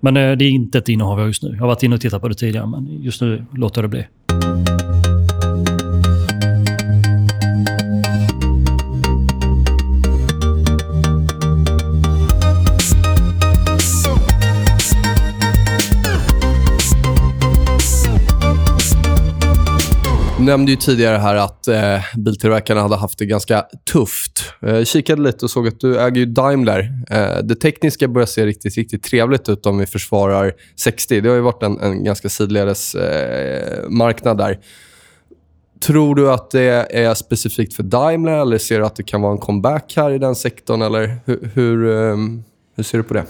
[0.00, 1.48] Men eh, det är inte ett innehav jag just nu.
[1.48, 4.06] Jag har varit inne och tittat på det tidigare, men just nu låter jag det
[4.28, 4.37] bli.
[20.48, 24.52] Nämnde ju tidigare här att eh, biltillverkarna hade haft det ganska tufft.
[24.62, 26.92] Eh, kikade lite och såg att du äger ju Daimler.
[27.10, 31.20] Eh, det tekniska börjar se riktigt, riktigt trevligt ut om vi försvarar 60.
[31.20, 34.58] Det har ju varit en, en ganska sidledes eh, marknad där.
[35.80, 39.32] Tror du att det är specifikt för Daimler eller ser du att det kan vara
[39.32, 40.82] en comeback här i den sektorn?
[40.82, 41.84] Eller hur, hur,
[42.76, 43.24] hur ser du på det?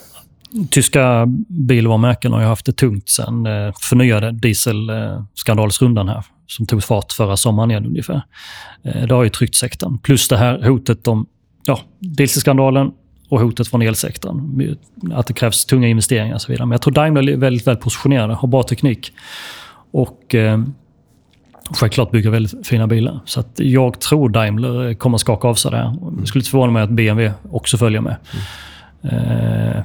[0.70, 7.12] Tyska bilvarumärken har ju haft det tungt sen eh, förnyade dieselskandalsrundan här, som tog fart
[7.12, 8.22] förra sommaren igen ungefär.
[8.82, 9.98] Eh, det har ju tryckt sektorn.
[9.98, 11.26] Plus det här hotet om
[11.64, 12.92] ja, dieselskandalen
[13.28, 14.76] och hotet från elsektorn.
[15.12, 16.66] Att det krävs tunga investeringar och så vidare.
[16.66, 19.12] Men jag tror Daimler är väldigt väl positionerade, har bra teknik.
[19.90, 20.62] Och eh,
[21.70, 23.20] självklart bygger väldigt fina bilar.
[23.24, 25.96] Så att jag tror Daimler eh, kommer skaka av sig det här.
[26.20, 28.16] Det skulle inte förvåna mig att BMW också följer med.
[29.02, 29.82] Eh,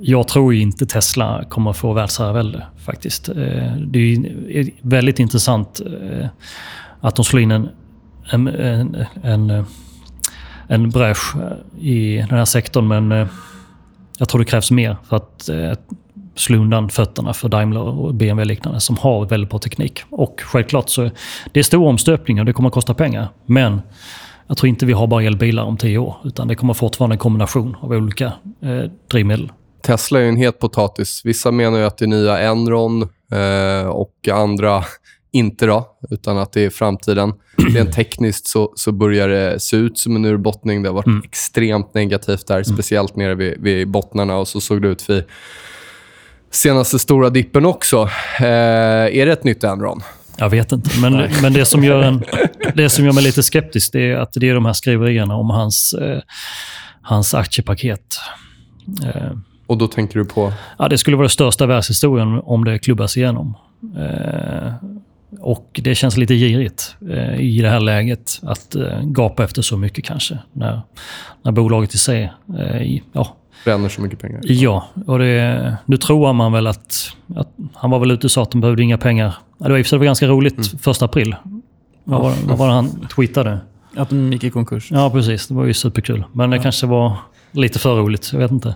[0.00, 3.28] jag tror ju inte Tesla kommer få världsherravälde faktiskt.
[3.28, 6.26] Eh, det är väldigt intressant eh,
[7.00, 7.68] att de slår in en,
[8.30, 9.64] en, en,
[10.68, 11.34] en, eh, bräsch
[11.80, 12.88] i den här sektorn.
[12.88, 13.28] Men
[14.18, 15.50] jag tror det krävs mer för att
[16.34, 20.02] slå undan fötterna för Daimler och BMW liknande som har väldigt bra teknik.
[20.10, 21.10] Och självklart så
[21.52, 23.28] det är stora omstöpningar och det kommer att kosta pengar.
[23.46, 23.80] Men
[24.46, 26.16] jag tror inte vi har bara elbilar om tio år.
[26.24, 29.52] Utan det kommer fortfarande en kombination av olika eh, drivmedel.
[29.82, 31.20] Tesla är en het potatis.
[31.24, 34.84] Vissa menar att det är nya Enron eh, och andra
[35.32, 37.32] inte då, utan att det är framtiden.
[37.74, 40.82] Rent tekniskt så, så börjar det se ut som en urbottning.
[40.82, 41.22] Det har varit Mm.
[41.24, 45.24] extremt negativt där, speciellt nere vid, vid bottnarna och så såg det ut vid
[46.50, 48.02] senaste stora dippen också.
[48.40, 48.46] Eh,
[49.18, 50.00] är det ett nytt Enron?
[50.36, 50.90] Jag vet inte.
[51.00, 52.22] Men, men det, som gör en,
[52.74, 55.50] det som gör mig lite skeptisk det är att det är de här skriverierna om
[55.50, 56.20] hans, eh,
[57.02, 58.16] hans aktiepaket.
[59.04, 59.32] Eh,
[59.72, 60.52] Och då tänker du på...
[60.78, 63.54] ja, det skulle vara den största världshistorien om det klubbas igenom.
[63.98, 64.72] Eh,
[65.40, 69.76] och Det känns lite girigt eh, i det här läget att eh, gapa efter så
[69.76, 70.38] mycket kanske.
[70.52, 70.80] När,
[71.42, 74.40] när bolaget i sig eh, i- ja, bränner så mycket pengar.
[74.44, 77.48] Ja, och det, nu tror man väl att, att...
[77.74, 79.34] Han var väl ute och sa att de behövde inga pengar.
[79.58, 81.34] Ja, det var i och för sig ganska roligt första april.
[82.04, 83.58] Vad var, vad var det han tweetade?
[83.96, 84.88] Att de gick i konkurs.
[84.90, 85.48] Ja, precis.
[85.48, 86.24] Det var ju superkul.
[86.32, 87.12] Men det kanske var
[87.52, 88.30] lite för roligt.
[88.32, 88.74] Jag vet inte.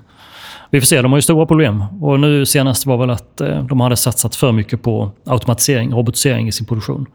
[0.76, 1.02] Vi får se.
[1.02, 1.84] De har ju stora problem.
[2.00, 6.48] Och nu senast var väl att eh, de hade satsat för mycket på automatisering, robotisering
[6.48, 7.06] i sin produktion.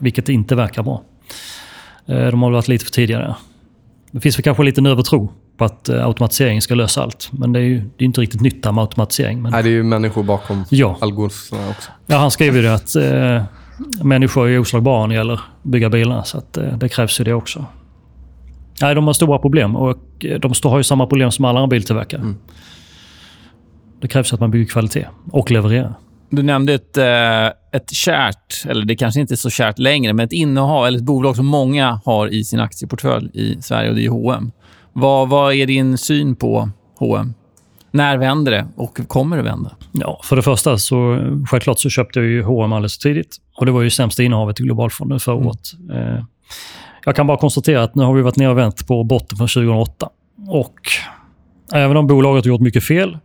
[0.00, 1.02] Vilket inte verkar bra.
[2.06, 3.34] Eh, De har varit lite för tidigare.
[4.10, 7.28] Det finns väl kanske lite en övertro på att eh, automatisering ska lösa allt.
[7.32, 9.42] Men det är ju det är inte riktigt nytta med automatisering.
[9.42, 10.96] Men, Nej, det är ju människor bakom ja.
[11.00, 11.90] algoritmerna också.
[12.06, 13.42] ja, han skrev ju det att eh,
[14.04, 16.22] människor är oslagbara när det gäller att bygga bilar.
[16.22, 17.64] Så att, eh, det krävs ju det också.
[18.82, 19.98] Nej, de har stora problem och
[20.40, 22.20] de har ju samma problem som alla andra biltillverkare.
[22.20, 22.36] Mm.
[24.00, 25.94] Det krävs att man bygger kvalitet och levererar.
[26.30, 30.26] Du nämnde ett, eh, ett kärt, eller det kanske inte är så kärt längre, men
[30.26, 34.04] ett innehav eller ett bolag som många har i sin aktieportfölj i Sverige och det
[34.04, 34.50] är H&M.
[34.92, 37.34] Vad, vad är din syn på H&M?
[37.92, 39.70] När vänder det och kommer det vända?
[39.92, 41.18] Ja, för det första så
[41.50, 43.36] självklart så köpte jag ju H&M alldeles tidigt.
[43.56, 45.72] Och det var ju sämsta innehavet i globalfonden förra året.
[45.92, 46.24] Eh,
[47.04, 49.48] jag kan bara konstatera att nu har vi varit ner och vänt på botten från
[49.48, 50.08] 2008.
[50.48, 50.74] Och
[51.72, 53.18] även om bolaget har gjort mycket fel,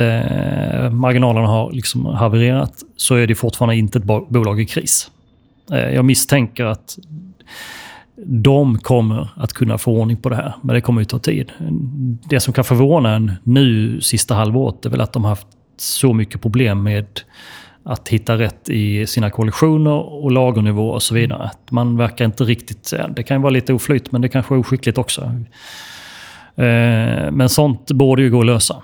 [0.00, 5.10] eh, marginalerna har liksom havererat, så är det fortfarande inte ett bolag i kris.
[5.72, 6.98] Eh, jag misstänker att
[8.26, 11.52] de kommer att kunna få ordning på det här, men det kommer ju ta tid.
[12.28, 16.14] Det som kan förvåna en nu sista halvåret är väl att de har haft så
[16.14, 17.06] mycket problem med
[17.84, 21.42] att hitta rätt i sina kollektioner och lagernivå och så vidare.
[21.42, 22.94] Att man verkar inte riktigt...
[23.16, 25.22] Det kan ju vara lite oflyt, men det kanske är oskickligt också.
[26.56, 28.82] Eh, men sånt borde ju gå att lösa.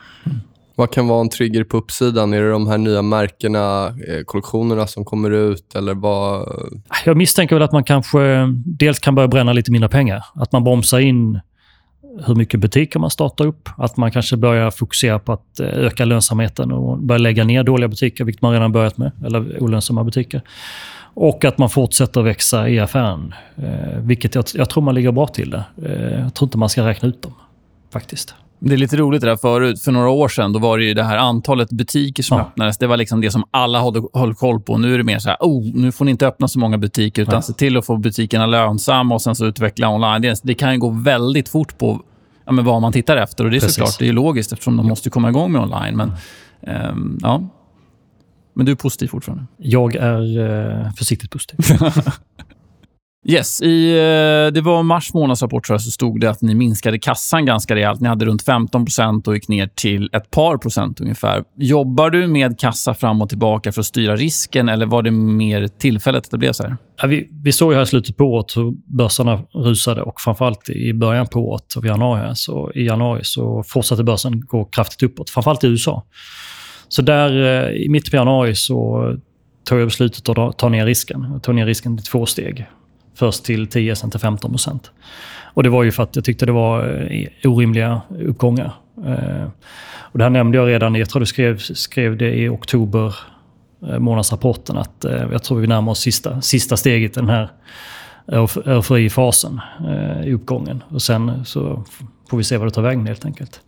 [0.79, 2.33] Vad kan vara en trigger på uppsidan?
[2.33, 5.75] Är det de här nya märkena, eh, kollektionerna som kommer ut?
[5.75, 6.49] Eller vad...
[7.05, 8.19] Jag misstänker väl att man kanske
[8.65, 10.25] dels kan börja bränna lite mindre pengar.
[10.35, 11.41] Att man bromsar in
[12.27, 13.69] hur mycket butiker man startar upp.
[13.77, 17.89] Att man kanske börjar fokusera på att eh, öka lönsamheten och börja lägga ner dåliga
[17.89, 20.43] butiker, vilket man redan börjat med, eller olönsamma butiker.
[21.15, 25.27] Och att man fortsätter växa i affären, eh, vilket jag, jag, tror man ligger bra
[25.27, 25.65] till det.
[26.23, 27.35] Jag tror inte man ska räkna ut dem,
[27.93, 28.35] faktiskt.
[28.59, 29.81] Det är lite roligt det där förut.
[29.81, 32.45] För några år sedan då var det ju det här antalet butiker som ja.
[32.45, 32.79] öppnades.
[32.79, 33.81] Det var liksom det som alla
[34.15, 34.79] höll, koll på.
[34.79, 37.23] Nu är det mer så här, oh, nu får ni inte öppna så många butiker,
[37.23, 37.43] utan ja.
[37.43, 40.23] se till att få butikerna lönsamma och sen så utveckla online.
[40.23, 42.03] Det, det kan ju gå väldigt fort på
[42.45, 43.45] ja, men vad man tittar efter.
[43.45, 43.75] Och Det är Precis.
[43.75, 45.97] såklart det är logiskt eftersom de måste komma igång med online.
[45.97, 46.13] Men,
[46.91, 47.43] um, ja.
[48.55, 49.45] men du är positiv fortfarande?
[49.57, 51.59] Jag är uh, försiktigt positiv.
[53.29, 57.75] Yes, i, eh, det var mars månadsrapport så stod det att ni minskade kassan ganska
[57.75, 58.01] rejält.
[58.01, 61.45] Ni hade runt 15% och gick ner till ett par procent ungefär.
[61.57, 65.69] Jobbar du med kassa fram och tillbaka för att styra risken eller var det mer
[65.69, 66.77] tillfälligt att det blev så här?
[67.03, 70.95] Ja, vi, vi såg här i slutet på året hur börserna rusade och framförallt i
[70.95, 75.65] början på året, av januari, så i januari så fortsatte börsen gå kraftigt uppåt, framförallt
[75.65, 76.05] i USA.
[76.89, 79.13] Så där eh, i mitten på januari så
[79.65, 81.27] tog jag beslutet att ta ner risken.
[81.33, 82.67] Jag tog ner risken i två steg.
[83.17, 84.91] Först till 10, sen till 15 procent.
[85.55, 88.73] Och det var ju för att jag tyckte det var eh, orimliga uppgångar.
[89.07, 89.47] Eh,
[89.99, 93.17] och det här nämnde jag redan, jag tror du skrev, skrev det i oktober
[93.89, 97.51] eh, månadsrapporten, att jag tror vi närmar oss sista, sista steget i den här
[98.65, 99.61] euforifasen
[100.25, 100.83] i uppgången.
[100.89, 101.85] Och sen så
[102.31, 103.61] får vi se vad det tar vägen helt enkelt.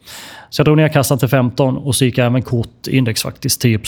[0.50, 3.60] Så jag drog ner kassan till 15 och så gick jag även kort index faktiskt,
[3.60, 3.78] 10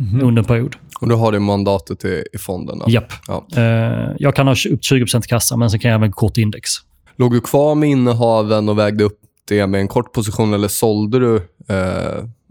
[0.00, 0.26] mm.
[0.26, 0.76] under en period.
[1.00, 2.80] Och du har det mandatet i, i fonden?
[2.88, 3.12] Japp.
[3.28, 3.46] Ja.
[3.56, 6.70] Uh, jag kan ha upp 20 i kassa, men sen kan jag även kort index.
[7.16, 11.18] Låg du kvar med innehaven och vägde upp det med en kort position eller sålde
[11.18, 11.42] du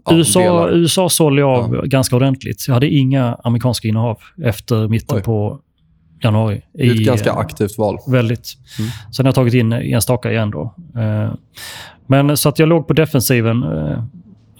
[0.04, 1.82] ja, USA, USA sålde jag av ja.
[1.82, 2.64] ganska ordentligt.
[2.66, 5.22] Jag hade inga amerikanska innehav efter mitten Oj.
[5.22, 5.60] på
[6.22, 6.62] januari.
[6.72, 7.98] Det är ett i, ganska aktivt val.
[8.06, 8.56] Väldigt.
[8.78, 8.90] Mm.
[9.12, 10.50] Sen har jag tagit in enstaka igen.
[10.50, 10.74] Då.
[10.96, 11.34] Uh,
[12.06, 13.62] men så att jag låg på defensiven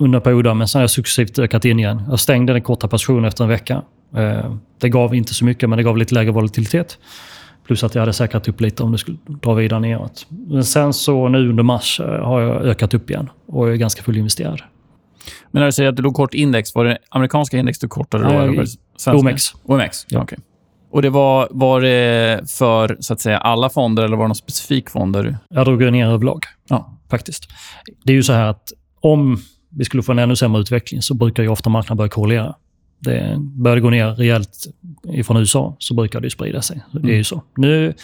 [0.00, 2.02] under perioder, men sen har jag successivt ökat in igen.
[2.10, 3.82] Jag stängde den korta positionen efter en vecka.
[4.16, 6.98] Eh, det gav inte så mycket, men det gav lite lägre volatilitet.
[7.66, 10.26] Plus att jag hade säkrat upp lite om det skulle dra vidare neråt.
[10.28, 14.02] Men sen så nu under mars eh, har jag ökat upp igen och är ganska
[14.02, 14.62] fullinvesterad.
[15.50, 18.24] Men när du säger att du låg kort index, var det amerikanska index du kortade?
[18.24, 18.66] Då, Nej,
[19.06, 19.54] OMX.
[19.64, 20.22] OMX, ja.
[20.22, 20.38] Okay.
[20.90, 24.34] Och det var, var det för så att säga, alla fonder eller var det någon
[24.34, 25.12] specifik fond?
[25.12, 25.36] Där du...
[25.48, 26.98] Jag drog ner överlag, ja.
[27.10, 27.48] faktiskt.
[28.04, 31.14] Det är ju så här att om vi skulle få en ännu sämre utveckling så
[31.14, 32.54] brukar ju ofta marknaden börja korrelera.
[32.98, 34.66] Det börjar det gå ner rejält
[35.12, 36.80] ifrån USA så brukar det sprida sig.
[36.92, 37.24] Det är ju mm.
[37.24, 37.42] så.
[37.56, 37.94] Nu,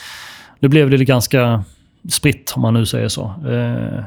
[0.60, 1.64] nu blev det ganska
[2.10, 3.24] spritt, om man nu säger så.
[3.24, 4.04] Eh,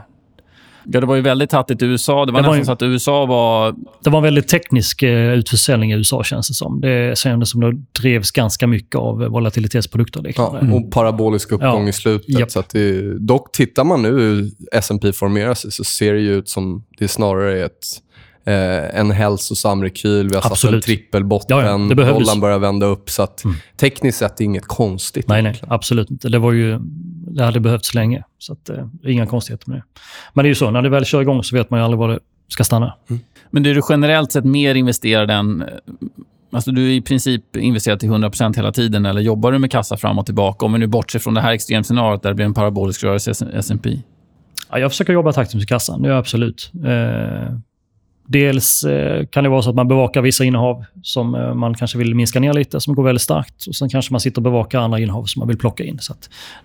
[0.85, 2.25] Ja, det var ju väldigt hattigt i USA.
[2.25, 3.75] Det var det nästan var så att USA var...
[4.03, 6.81] Det var en väldigt teknisk eh, utförsäljning i USA, känns det som.
[6.81, 10.33] Det kändes som det drevs ganska mycket av volatilitetsprodukter.
[10.35, 11.89] Ja, och parabolisk uppgång ja.
[11.89, 12.39] i slutet.
[12.39, 12.51] Yep.
[12.51, 16.33] Så att det, dock, tittar man nu hur S&P formerar sig så ser det ju
[16.33, 18.01] ut som det snarare är ett
[18.45, 20.29] eh, en hälsosam rekyl.
[20.29, 20.59] Vi har Absolut.
[20.59, 21.57] satt en trippelbotten.
[21.57, 23.09] Ja, ja, Dollarn börjar vända upp.
[23.09, 23.57] Så att, mm.
[23.77, 25.27] tekniskt sett är det inget konstigt.
[25.27, 26.29] Nej, nej, absolut inte.
[26.29, 26.79] Det, var ju,
[27.27, 28.23] det hade behövts länge.
[28.37, 29.83] Så att, eh, inga konstigheter med det.
[30.33, 31.99] Men det är ju så, när det väl kör igång så vet man ju aldrig
[31.99, 32.93] var det ska stanna.
[33.09, 33.21] Mm.
[33.49, 35.65] Men är du generellt sett mer investerad än...
[36.51, 39.97] Alltså du är i princip investerad till 100% hela tiden eller jobbar du med kassa
[39.97, 40.65] fram och tillbaka?
[40.65, 43.99] Om vi nu bortser från det här extremscenariot där det blir en parabolisk rörelse S&P.
[44.71, 46.71] Ja, jag försöker jobba taktiskt med kassan, det gör jag absolut.
[46.85, 47.55] Eh,
[48.31, 51.97] Dels eh, kan det vara så att man bevakar vissa innehav som eh, man kanske
[51.97, 53.67] vill minska ner lite, som går väldigt starkt.
[53.67, 55.99] Och Sen kanske man sitter och bevakar andra innehav som man vill plocka in.
[55.99, 56.13] Så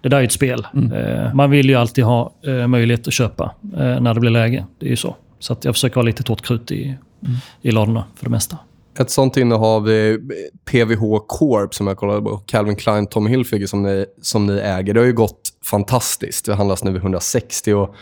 [0.02, 0.66] det där är ett spel.
[0.74, 0.92] Mm.
[0.92, 2.32] Eh, man vill ju alltid ha
[2.68, 4.66] möjlighet att köpa när det blir läge.
[4.78, 5.16] Det är ju så.
[5.38, 7.36] Så att jag försöker ha lite torrt krut i, mm.
[7.62, 8.58] i ladorna för det mesta.
[8.98, 10.18] Ett sånt innehav är
[10.64, 12.36] PVH Corp som jag kollade på.
[12.36, 14.94] Calvin Klein, Tommy Hilfiger som ni, som ni äger.
[14.94, 16.46] Det har ju gått fantastiskt.
[16.46, 17.94] Det handlas nu vid 160 och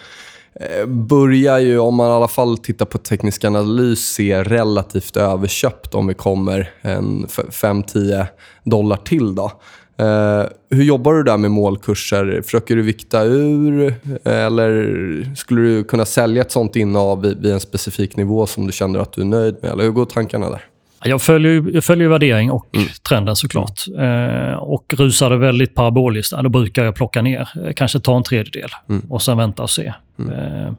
[0.55, 5.95] Eh, börjar ju, om man i alla fall tittar på teknisk analys, se relativt överköpt
[5.95, 8.27] om vi kommer en 5-10
[8.65, 9.35] dollar till.
[9.35, 9.53] Då.
[9.97, 12.41] Eh, hur jobbar du där med målkurser?
[12.45, 17.61] Försöker du vikta ur eller skulle du kunna sälja ett sånt innehav vid, vid en
[17.61, 19.71] specifik nivå som du känner att du är nöjd med?
[19.71, 20.65] Eller hur går tankarna där?
[21.05, 22.89] Jag följer, jag följer värdering och mm.
[23.09, 23.81] trenden såklart.
[23.99, 27.49] Eh, och rusar det väldigt paraboliskt, då brukar jag plocka ner.
[27.65, 29.03] Eh, kanske ta en tredjedel mm.
[29.09, 29.93] och sen vänta och se.
[30.19, 30.33] Mm.
[30.33, 30.73] Eh,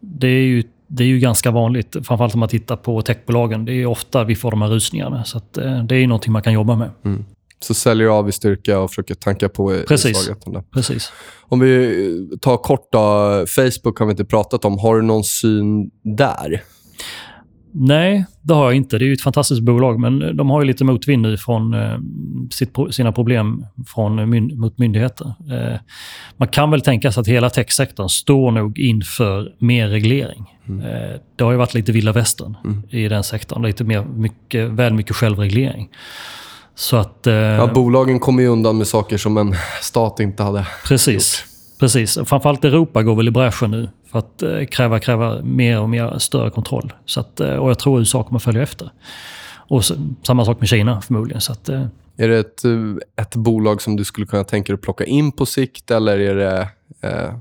[0.00, 3.64] det, är ju, det är ju ganska vanligt, framförallt om man tittar på techbolagen.
[3.64, 5.24] Det är ofta vi får de här rusningarna.
[5.24, 6.90] Så att, eh, det är någonting man kan jobba med.
[7.04, 7.24] Mm.
[7.60, 10.10] Så säljer du av i styrka och försöker tanka på i, Precis.
[10.10, 10.62] i svagheten.
[10.72, 11.12] Precis.
[11.40, 13.44] Om vi tar kort då.
[13.46, 14.78] Facebook har vi inte pratat om.
[14.78, 16.62] Har du någon syn där?
[17.72, 18.98] Nej, det har jag inte.
[18.98, 21.98] Det är ju ett fantastiskt bolag, men de har ju lite motvind nu från eh,
[22.90, 25.26] sina problem från myn, mot myndigheter.
[25.26, 25.80] Eh,
[26.36, 30.44] man kan väl tänka sig att hela techsektorn står nog inför mer reglering.
[30.68, 30.86] Mm.
[30.86, 32.82] Eh, det har ju varit lite vilda västern mm.
[32.90, 33.62] i den sektorn.
[33.62, 35.88] Lite mer, mycket, väl mycket självreglering.
[36.74, 40.66] Så att, eh, ja, bolagen kommer ju undan med saker som en stat inte hade
[40.86, 41.14] Precis.
[41.14, 41.78] Gjort.
[41.80, 42.18] Precis.
[42.24, 46.18] Framförallt Europa går väl i bräschen nu för att eh, kräva, kräva mer och mer
[46.18, 46.92] större kontroll.
[47.04, 48.90] Så att, eh, och jag tror USA kommer följa efter.
[49.68, 51.40] Och så, samma sak med Kina förmodligen.
[51.40, 51.86] Så att, eh,
[52.16, 52.62] är det ett,
[53.16, 56.34] ett bolag som du skulle kunna tänka dig att plocka in på sikt eller är
[56.34, 56.68] det
[57.00, 57.34] eh,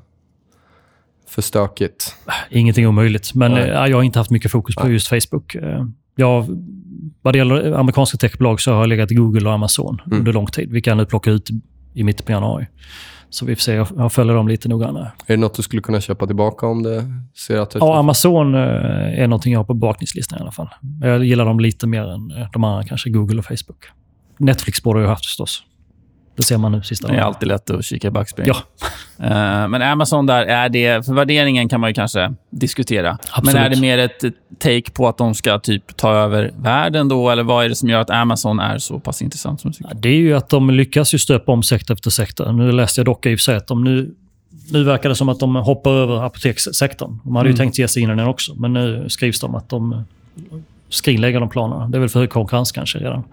[1.28, 2.16] för stökigt?
[2.50, 5.56] Ingenting omöjligt, men eh, jag har inte haft mycket fokus på just Facebook.
[6.16, 6.46] Jag,
[7.22, 10.20] vad det gäller amerikanska techbolag så har jag legat i Google och Amazon mm.
[10.20, 11.50] under lång tid, vilka jag nu plockar ut
[11.94, 12.68] i mitten på januari.
[13.30, 13.74] Så vi får se.
[13.74, 15.12] Jag följer dem lite noggrannare.
[15.26, 17.04] Är det något du skulle kunna köpa tillbaka om det
[17.36, 18.62] ser att det Ja, Amazon eh,
[19.22, 20.70] är någonting jag har på bevakningslistan i alla fall.
[21.02, 23.86] Jag gillar dem lite mer än eh, de andra, kanske Google och Facebook.
[24.38, 25.64] Netflix borde jag haft förstås.
[26.38, 28.56] Det ser man nu sista Det är alltid lätt att kika i backspegeln.
[28.58, 28.88] Ja.
[29.20, 33.18] Uh, men Amazon där, är det, för värderingen kan man ju kanske diskutera.
[33.32, 33.54] Absolut.
[33.54, 34.24] Men är det mer ett
[34.60, 37.30] take på att de ska typ ta över världen då?
[37.30, 39.94] Eller vad är det som gör att Amazon är så pass intressant som tycker?
[39.96, 42.52] Det är ju att de lyckas ju stöpa om sektor efter sektor.
[42.52, 44.16] Nu läste jag dock i och för sig att de nu
[44.72, 47.20] nu verkar det som att de hoppar över apotekssektorn.
[47.24, 47.56] De hade mm.
[47.56, 50.04] ju tänkt ge sig in i den också, men nu skrivs det om att de
[50.90, 51.88] skrinlägger de planerna.
[51.88, 53.24] Det är väl för hög konkurrens kanske redan.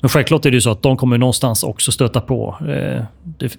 [0.00, 2.56] Men självklart är det ju så att de kommer någonstans också stöta på...
[2.60, 3.58] Eh, det,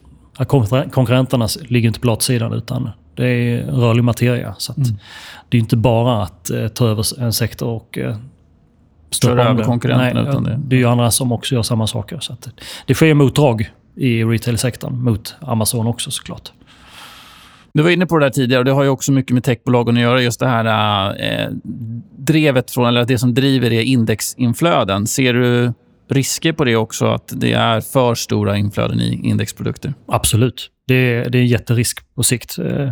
[0.91, 4.55] konkurrenterna ligger inte på latsidan utan det är rörlig materia.
[4.57, 4.89] Så mm.
[5.49, 8.15] Det är inte bara att eh, ta över en sektor och eh,
[9.11, 10.21] stöpa över konkurrenterna.
[10.21, 10.59] Nej, utan det.
[10.67, 12.19] det är ju andra som också gör samma saker.
[12.19, 12.49] Så att,
[12.87, 16.51] det sker motdrag i retail-sektorn mot Amazon också såklart.
[17.73, 19.95] Du var inne på det där tidigare och det har ju också mycket med techbolagen
[19.95, 20.21] att göra.
[20.21, 21.49] Just det här eh,
[22.17, 25.07] drevet från, eller det som driver är indexinflöden.
[25.07, 25.73] Ser du
[26.09, 29.93] risker på det också, att det är för stora inflöden i indexprodukter?
[30.07, 30.69] Absolut.
[30.87, 32.57] Det är, det är en jätterisk på sikt.
[32.59, 32.87] Eh,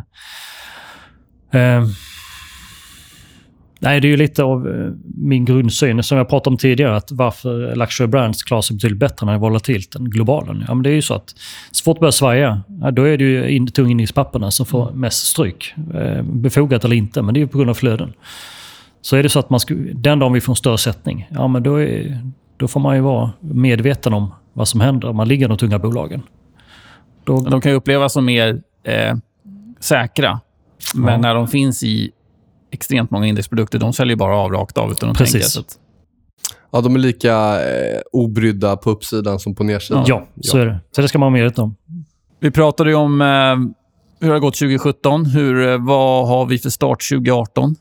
[1.62, 1.86] eh,
[3.80, 7.12] nej, det är ju lite av eh, min grundsyn, som jag pratade om tidigare, att
[7.12, 10.64] varför luxury brands klarar sig betydligt bättre när det är volatilt än globalen.
[10.68, 11.36] Ja, men det är ju så att
[11.72, 15.28] så fort det börjar svaja, ja, då är det ju in, tunginningspapperna som får mest
[15.28, 15.74] stryk.
[15.94, 18.14] Eh, befogat eller inte, men det är ju på grund av flöden.
[19.02, 21.48] Så är det så att man skulle, den dagen vi får en större sättning, ja
[21.48, 22.20] men då är,
[22.64, 25.58] då får man ju vara medveten om vad som händer om man ligger i de
[25.58, 26.22] tunga bolagen.
[27.24, 27.42] Då...
[27.42, 29.16] De kan ju upplevas som mer eh,
[29.80, 30.40] säkra.
[30.96, 31.18] Men ja.
[31.18, 32.12] när de finns i
[32.72, 35.54] extremt många indexprodukter, de säljer bara av rakt av utan att Precis.
[35.54, 35.68] tänka.
[35.68, 35.80] Att...
[36.72, 40.04] Ja, de är lika eh, obrydda på uppsidan som på nedsidan.
[40.08, 40.80] Ja, ja, så är det.
[40.92, 41.76] Så det ska man vara medveten om.
[42.40, 43.28] Vi pratade ju om eh,
[44.20, 45.26] hur det har gått 2017.
[45.26, 47.76] Hur, eh, vad har vi för start 2018?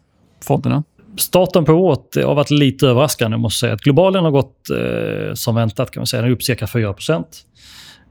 [0.45, 0.85] Fonderna?
[1.17, 3.77] Starten på året har varit lite överraskande, måste säga.
[3.77, 6.23] Globalen har gått eh, som väntat, kan man säga.
[6.23, 7.25] Den är upp cirka 4%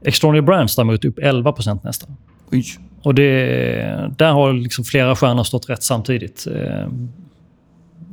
[0.04, 2.16] Extraordinary Brands däremot upp 11 nästan.
[2.52, 2.64] Oj.
[3.02, 6.46] Och det, där har liksom flera stjärnor stått rätt samtidigt.
[6.46, 6.88] Eh,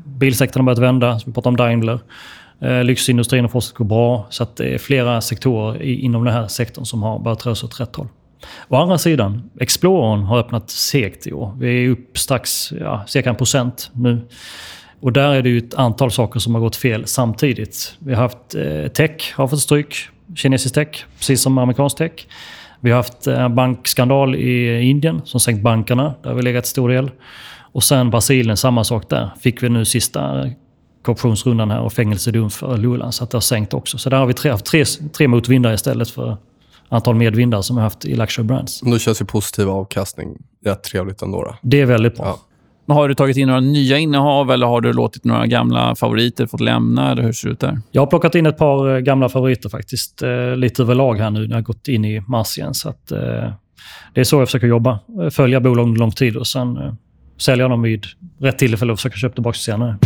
[0.05, 1.99] bilsektorn har börjat vända, vi pratar om Daimler.
[2.61, 4.27] Eh, lyxindustrin har fortsatt gå bra.
[4.29, 7.55] Så att det är flera sektorer i, inom den här sektorn som har börjat röra
[7.55, 8.07] sig åt rätt håll.
[8.67, 11.57] Å andra sidan, Explorern har öppnat segt i år.
[11.59, 14.27] Vi är upp strax, ja, cirka en procent nu.
[14.99, 17.95] Och där är det ju ett antal saker som har gått fel samtidigt.
[17.99, 19.95] Vi har haft eh, tech, har fått stryk.
[20.35, 22.11] Kinesisk tech, precis som amerikansk tech.
[22.79, 26.13] Vi har haft en eh, bankskandal i Indien som sänkt bankerna.
[26.21, 27.11] Där har vi legat stor del.
[27.71, 29.29] Och sen Brasilien, samma sak där.
[29.41, 30.49] Fick vi nu sista
[31.05, 33.11] korruptionsrundan här och fängelsedom för Lula.
[33.11, 33.97] Så att det har sänkt också.
[33.97, 34.85] Så där har vi tre, tre,
[35.17, 36.37] tre motvindar istället för
[36.89, 38.81] antal medvindar som vi har haft i Luxury Brands.
[38.81, 41.43] Då känns ju positiv avkastning rätt trevligt ändå.
[41.43, 41.55] Då.
[41.61, 42.25] Det är väldigt bra.
[42.25, 42.39] Ja.
[42.89, 46.47] Men har du tagit in några nya innehav eller har du låtit några gamla favoriter
[46.47, 47.11] fått lämna?
[47.11, 47.81] Eller hur ser det ut där?
[47.91, 50.21] Jag har plockat in ett par eh, gamla favoriter faktiskt.
[50.21, 52.73] Eh, lite överlag här nu när jag gått in i mars igen.
[52.73, 53.19] Så att, eh,
[54.13, 54.99] det är så jag försöker jobba.
[55.23, 56.93] Eh, följa bolag under lång tid och sen eh,
[57.37, 58.05] sälja dem vid
[58.39, 59.97] rätt tillfälle och försöka köpa tillbaka senare.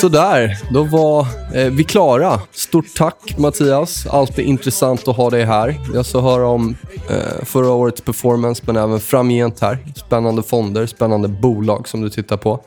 [0.00, 2.40] Sådär, då var eh, vi klara.
[2.50, 4.06] Stort tack Mattias.
[4.06, 5.74] Alltid intressant att ha dig här.
[5.94, 6.76] Jag ska höra om
[7.10, 9.78] eh, förra årets performance, men även framgent här.
[9.94, 12.60] Spännande fonder, spännande bolag som du tittar på.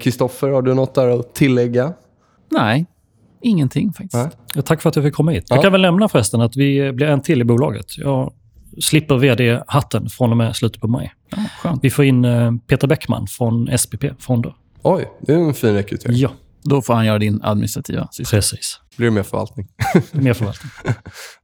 [0.00, 1.92] Kristoffer, eh, har du något där att tillägga?
[2.50, 2.86] Nej.
[3.42, 4.14] Ingenting faktiskt.
[4.14, 4.28] Nej.
[4.54, 5.44] Ja, tack för att jag fick komma hit.
[5.48, 5.56] Ja.
[5.56, 7.98] Jag kan väl nämna förresten att vi blir en till i bolaget.
[7.98, 8.32] Jag
[8.80, 11.14] slipper vd-hatten från och med slutet på maj.
[11.30, 11.84] Ja, skönt.
[11.84, 14.54] Vi får in eh, Peter Bäckman från SPP Fonder.
[14.88, 16.16] Oj, det är en fin rekrytering.
[16.16, 16.30] Ja,
[16.62, 18.40] Då får han göra din administrativa sysselsättning.
[18.40, 18.80] precis.
[18.96, 19.68] Blir det mer förvaltning.
[20.12, 20.70] Mer förvaltning.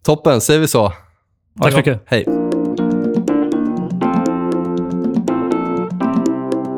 [0.04, 0.92] Toppen, säger vi så.
[1.60, 2.02] Tack så mycket.
[2.06, 2.24] Hej.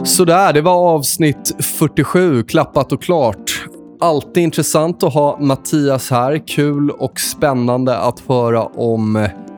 [0.05, 3.65] Sådär, det var avsnitt 47, klappat och klart.
[4.01, 6.47] Alltid intressant att ha Mattias här.
[6.49, 9.17] Kul och spännande att höra om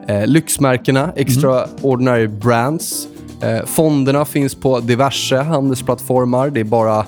[0.08, 3.08] eh, lyxmärkena, Extraordinary Brands.
[3.40, 6.50] Eh, fonderna finns på diverse handelsplattformar.
[6.50, 7.06] Det är bara,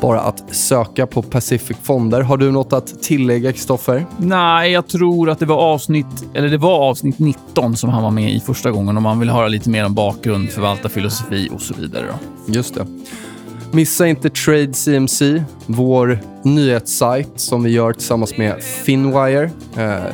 [0.00, 2.20] bara att söka på Pacific Fonder.
[2.20, 4.06] Har du något att tillägga, Kristoffer?
[4.18, 8.10] Nej, jag tror att det var avsnitt, eller det var avsnitt 19 som han var
[8.10, 11.74] med i första gången om man vill höra lite mer om bakgrund, förvaltarfilosofi och så
[11.74, 12.06] vidare.
[12.06, 12.52] Då.
[12.52, 12.86] Just det.
[13.70, 19.50] Missa inte Trade CMC, vår nyhetssajt som vi gör tillsammans med Finwire.
[19.76, 20.12] Eh,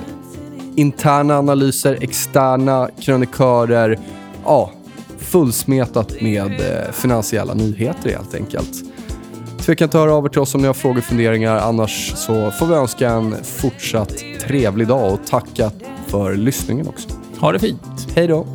[0.74, 3.98] interna analyser, externa krönikörer.
[4.44, 4.70] Ja,
[5.34, 8.72] fullsmetat med eh, finansiella nyheter helt enkelt.
[9.58, 11.56] Tveka inte att höra av er till oss om ni har frågor och funderingar.
[11.56, 15.70] Annars så får vi önska en fortsatt trevlig dag och tacka
[16.06, 17.08] för lyssningen också.
[17.40, 18.08] Ha det fint.
[18.16, 18.46] Hej då!